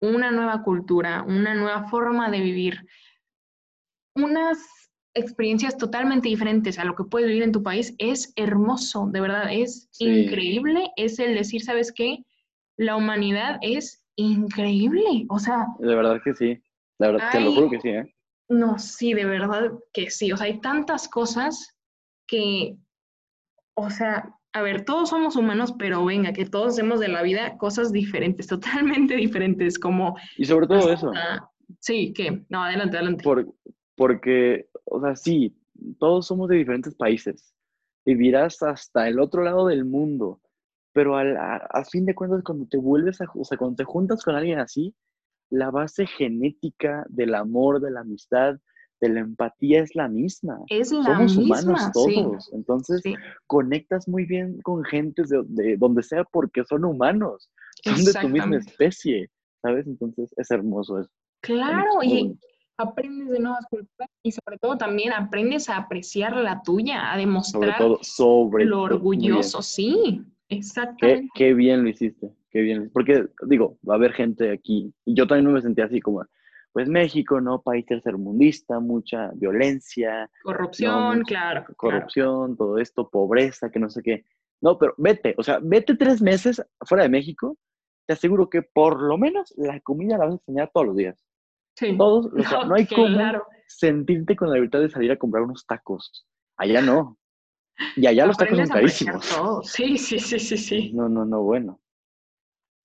[0.00, 2.86] una nueva cultura, una nueva forma de vivir,
[4.14, 4.58] unas
[5.14, 9.52] experiencias totalmente diferentes a lo que puedes vivir en tu país, es hermoso, de verdad,
[9.52, 10.90] es increíble.
[10.96, 12.24] Es el decir, ¿sabes qué?
[12.76, 15.66] La humanidad es increíble, o sea...
[15.78, 16.62] De verdad que sí,
[16.98, 18.14] de verdad, te lo juro que sí, ¿eh?
[18.48, 21.76] No, sí, de verdad que sí, o sea, hay tantas cosas
[22.26, 22.76] que,
[23.74, 27.56] o sea, a ver, todos somos humanos, pero venga, que todos hacemos de la vida
[27.58, 28.46] cosas diferentes,
[29.06, 30.16] totalmente diferentes, como...
[30.36, 31.12] Y sobre todo eso.
[31.80, 32.44] Sí, ¿qué?
[32.48, 33.24] No, adelante, adelante.
[33.96, 35.56] porque, o sea, sí,
[35.98, 37.54] todos somos de diferentes países.
[38.04, 40.40] Vivirás hasta el otro lado del mundo,
[40.94, 44.24] pero al, a, fin de cuentas, cuando te vuelves a, o sea, cuando te juntas
[44.24, 44.94] con alguien así,
[45.50, 48.56] la base genética del amor, de la amistad,
[49.08, 50.58] la empatía es la misma.
[50.68, 52.50] Es la Somos humanos todos.
[52.52, 53.02] Entonces,
[53.46, 57.50] conectas muy bien con gente de, donde sea porque son humanos.
[57.82, 59.30] Son de tu misma especie.
[59.62, 59.86] ¿Sabes?
[59.86, 61.10] Entonces, es hermoso eso.
[61.40, 62.38] Claro, y
[62.76, 67.80] aprendes de nuevas culturas y sobre todo también aprendes a apreciar la tuya, a demostrar
[68.02, 70.22] sobre lo orgulloso, sí,
[70.56, 71.28] exactamente.
[71.34, 72.90] Qué, qué, bien lo hiciste, qué bien.
[72.92, 76.24] Porque digo, va a haber gente aquí, y yo también me sentí así como,
[76.72, 77.62] pues México, ¿no?
[77.62, 80.28] País tercermundista, mucha violencia.
[80.42, 81.64] Corrupción, claro.
[81.76, 84.24] Corrupción, todo esto, pobreza, que no sé qué.
[84.60, 87.56] No, pero vete, o sea, vete tres meses fuera de México,
[88.06, 91.24] te aseguro que por lo menos la comida la vas a enseñar todos los días.
[91.76, 91.96] Sí.
[91.96, 93.06] Todos, o sea, no, hay como
[93.66, 96.26] sentirte con la libertad de salir a comprar unos tacos.
[96.56, 97.18] Allá no.
[97.96, 99.26] Y allá los tacos son carísimos.
[99.64, 100.92] Sí, sí, sí, sí, sí.
[100.92, 101.80] No, no, no, bueno.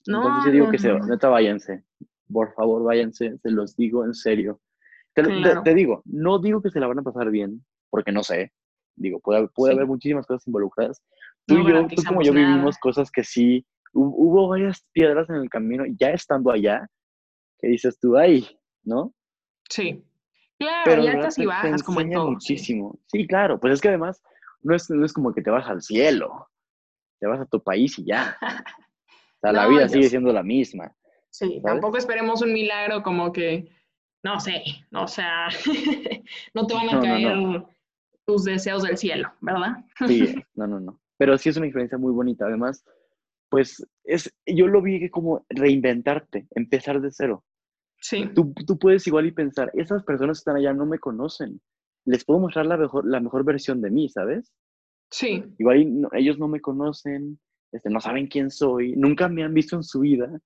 [0.07, 1.83] No, Entonces yo digo que se, neta váyanse
[2.31, 4.61] por favor váyanse, se los digo en serio.
[5.13, 8.53] Te, digo, no digo que se la van a pasar bien, porque no sé,
[8.95, 11.03] digo, puede, puede haber muchísimas cosas involucradas.
[11.45, 15.49] Tú y yo, tú como yo vivimos cosas que sí, hubo varias piedras en el
[15.49, 16.87] camino, ya estando allá,
[17.59, 18.47] que dices tú, ay,
[18.83, 19.13] ¿no?
[19.69, 20.05] Sí.
[20.57, 22.31] Claro, Pero y altas y bajas, como en todo.
[22.31, 22.99] muchísimo.
[23.07, 23.25] Sí.
[23.27, 24.21] claro, pues es que además
[24.61, 26.49] no es, no es como que te vas al cielo,
[27.19, 28.37] te vas a tu país y ya.
[29.31, 30.93] O sea, la vida sigue siendo la misma.
[31.29, 33.71] Sí, tampoco esperemos un milagro como que,
[34.21, 35.47] no sé, o sea,
[36.53, 37.63] no te van a caer
[38.25, 39.77] tus deseos del cielo, ¿verdad?
[40.07, 40.99] sí, no, no, no.
[41.17, 42.45] Pero sí es una experiencia muy bonita.
[42.47, 42.83] Además,
[43.49, 47.43] pues es, yo lo vi como reinventarte, empezar de cero.
[48.01, 48.29] Sí.
[48.33, 51.61] Tú, tú puedes igual y pensar, esas personas que están allá no me conocen.
[52.05, 54.53] Les puedo mostrar la mejor, la mejor versión de mí, ¿sabes?
[55.11, 55.43] Sí.
[55.57, 57.39] Igual ellos no me conocen,
[57.71, 60.39] este, no saben quién soy, nunca me han visto en su vida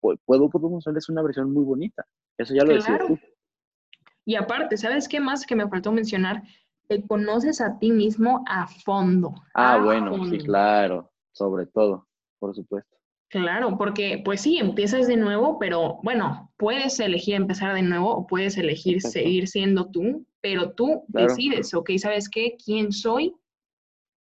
[0.00, 2.04] puedo, puedo mostrarles una versión muy bonita.
[2.36, 3.18] Eso ya lo decía tú.
[4.24, 6.42] Y aparte, ¿sabes qué más que me faltó mencionar?
[6.86, 9.34] Te conoces a ti mismo a fondo.
[9.54, 12.06] Ah, bueno, sí, claro, sobre todo,
[12.38, 12.96] por supuesto.
[13.30, 18.26] Claro, porque pues sí, empiezas de nuevo, pero bueno, puedes elegir empezar de nuevo o
[18.26, 22.56] puedes elegir seguir siendo tú, pero tú decides, ok, ¿sabes qué?
[22.62, 23.34] ¿Quién soy?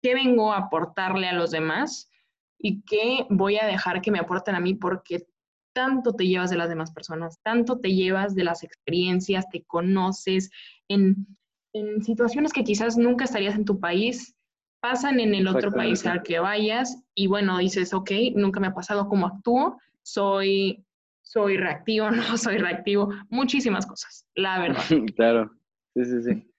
[0.02, 2.10] ¿Qué vengo a aportarle a los demás?
[2.58, 4.74] ¿Y qué voy a dejar que me aporten a mí?
[4.74, 5.28] Porque
[5.76, 10.50] tanto te llevas de las demás personas, tanto te llevas de las experiencias, te conoces
[10.88, 11.28] en,
[12.02, 14.38] situaciones que quizás nunca estarías en tu país,
[14.86, 18.74] pasan en el otro país al que vayas y bueno, dices, ok, nunca me ha
[18.76, 20.86] pasado cómo actúo, soy,
[21.24, 24.84] soy reactivo, no soy reactivo, muchísimas cosas, la verdad.
[25.16, 25.52] claro,
[25.96, 26.52] sí, sí, sí.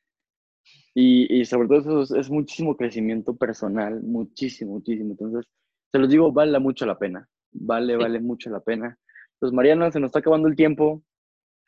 [0.92, 5.12] Y, y sobre todo eso es, muchísimo crecimiento personal, muchísimo, muchísimo.
[5.12, 5.46] Entonces,
[5.92, 8.98] se los digo, vale mucho la pena, vale, vale mucho la pena.
[9.38, 11.00] Pues Mariana, se nos está acabando el tiempo.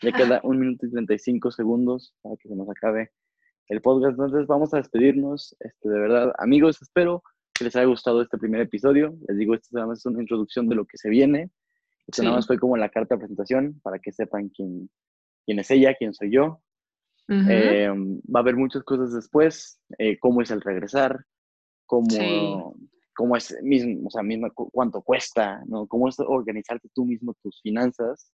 [0.03, 3.13] Ya queda un minuto y 35 segundos para que se nos acabe
[3.69, 4.13] el podcast.
[4.13, 5.57] Entonces vamos a despedirnos.
[5.61, 7.23] Este, de verdad, amigos, espero
[7.55, 9.17] que les haya gustado este primer episodio.
[9.29, 11.51] Les digo, esto nada más es una introducción de lo que se viene.
[12.07, 14.89] Esto nada más fue como la carta de presentación para que sepan quién,
[15.45, 16.63] quién es ella, quién soy yo.
[17.31, 21.27] Eh, va a haber muchas cosas después, eh, cómo es el regresar,
[21.85, 22.75] cómo,
[23.15, 25.87] cómo es mismo, o sea, mismo, cuánto cuesta, ¿no?
[25.87, 28.33] Cómo es organizarte tú mismo tus finanzas.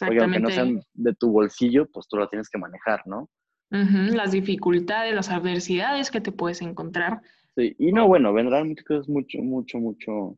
[0.00, 3.30] Porque aunque no sean de tu bolsillo, pues tú lo tienes que manejar, ¿no?
[3.74, 7.20] Las dificultades, las adversidades que te puedes encontrar.
[7.56, 10.36] Sí, y no, bueno, vendrán muchas cosas mucho, mucho, mucho,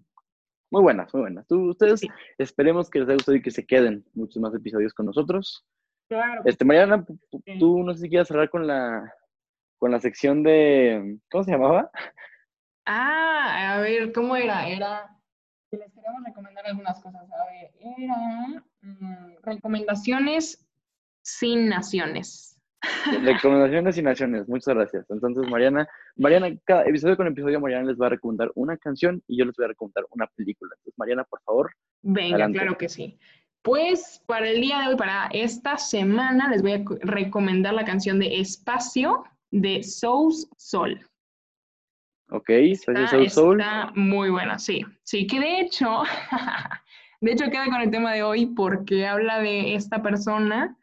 [0.70, 1.46] muy buenas, muy buenas.
[1.46, 2.00] Tú, ustedes
[2.38, 5.66] esperemos que les haya gustado y que se queden muchos más episodios con nosotros.
[6.08, 6.42] Claro.
[6.46, 7.04] Este, Mariana,
[7.58, 9.12] tú no sé si quieres cerrar con la,
[9.78, 11.90] con la sección de, ¿cómo se llamaba?
[12.86, 14.68] Ah, a ver, ¿cómo era?
[14.68, 15.10] Era
[15.70, 17.22] que les queremos recomendar algunas cosas.
[17.22, 20.66] A ver, era mm, recomendaciones
[21.22, 22.55] sin naciones.
[23.22, 25.10] Recomendaciones sin naciones, muchas gracias.
[25.10, 29.38] Entonces, Mariana, Mariana, cada episodio con episodio, Mariana les va a recomendar una canción y
[29.38, 30.74] yo les voy a recomendar una película.
[30.76, 31.70] Entonces, Mariana, por favor.
[32.02, 33.18] Venga, claro que sí.
[33.62, 38.18] Pues para el día de hoy, para esta semana, les voy a recomendar la canción
[38.20, 41.00] de Espacio de Souls Sol.
[42.30, 42.50] Ok,
[42.84, 43.60] Soul Soul.
[43.60, 44.84] Está muy buena, sí.
[45.02, 46.02] Sí, que de hecho,
[47.20, 50.76] de hecho queda con el tema de hoy porque habla de esta persona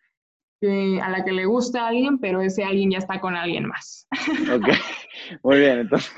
[0.64, 3.68] que, a la que le gusta a alguien, pero ese alguien ya está con alguien
[3.68, 4.08] más.
[4.56, 4.68] ok,
[5.44, 6.14] muy bien, entonces.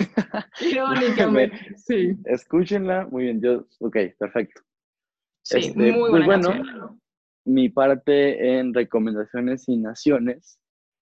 [0.61, 2.15] Irónicamente, sí.
[2.25, 4.61] Escúchenla, muy bien, yo, ok, perfecto.
[5.41, 6.99] Sí, este, muy pues bueno,
[7.45, 10.59] mi parte en recomendaciones y naciones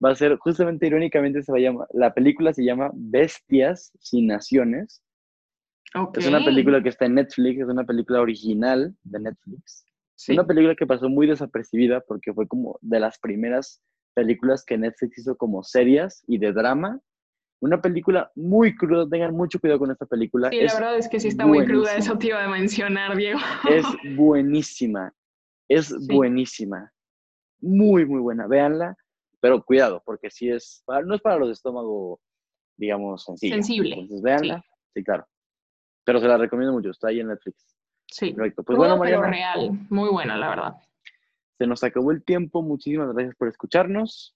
[0.04, 4.28] va a ser, justamente irónicamente se va a llamar, la película se llama Bestias sin
[4.28, 5.02] Naciones.
[6.14, 9.86] Es una película que está en Netflix, es una película original de Netflix.
[10.28, 13.82] Es una película que pasó muy desapercibida porque fue como de las primeras
[14.14, 17.00] películas que Netflix hizo como serias y de drama.
[17.62, 20.50] Una película muy cruda, tengan mucho cuidado con esta película.
[20.50, 23.40] Sí, la verdad es que sí está muy cruda, eso te iba a mencionar, Diego.
[23.70, 25.14] Es buenísima,
[25.68, 26.92] es buenísima.
[27.62, 28.48] Muy, muy buena.
[28.48, 28.96] Véanla
[29.40, 32.20] pero cuidado, porque si es, no es para los de estómago,
[32.78, 33.56] digamos, sensible.
[33.56, 33.94] Sensible.
[33.96, 34.64] Entonces, véanla.
[34.94, 35.04] Sí.
[35.04, 35.26] claro.
[36.06, 37.76] Pero se la recomiendo mucho, está ahí en Netflix.
[38.12, 38.34] Sí.
[38.34, 38.64] Perfecto.
[38.64, 39.22] Pues bueno, Mariana.
[39.22, 40.76] Pero real, muy buena, la verdad.
[41.58, 44.36] Se nos acabó el tiempo, muchísimas gracias por escucharnos.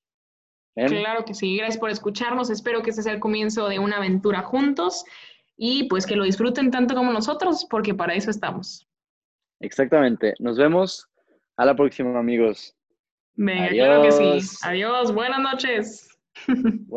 [0.76, 2.50] Claro que sí, gracias por escucharnos.
[2.50, 5.06] Espero que este sea el comienzo de una aventura juntos
[5.56, 8.88] y pues que lo disfruten tanto como nosotros, porque para eso estamos.
[9.60, 10.34] Exactamente.
[10.40, 11.08] Nos vemos
[11.58, 12.76] a la próxima, amigos.
[13.36, 14.58] Venga, claro que sí.
[14.64, 16.10] Adiós, buenas noches.
[16.48, 16.90] Buenas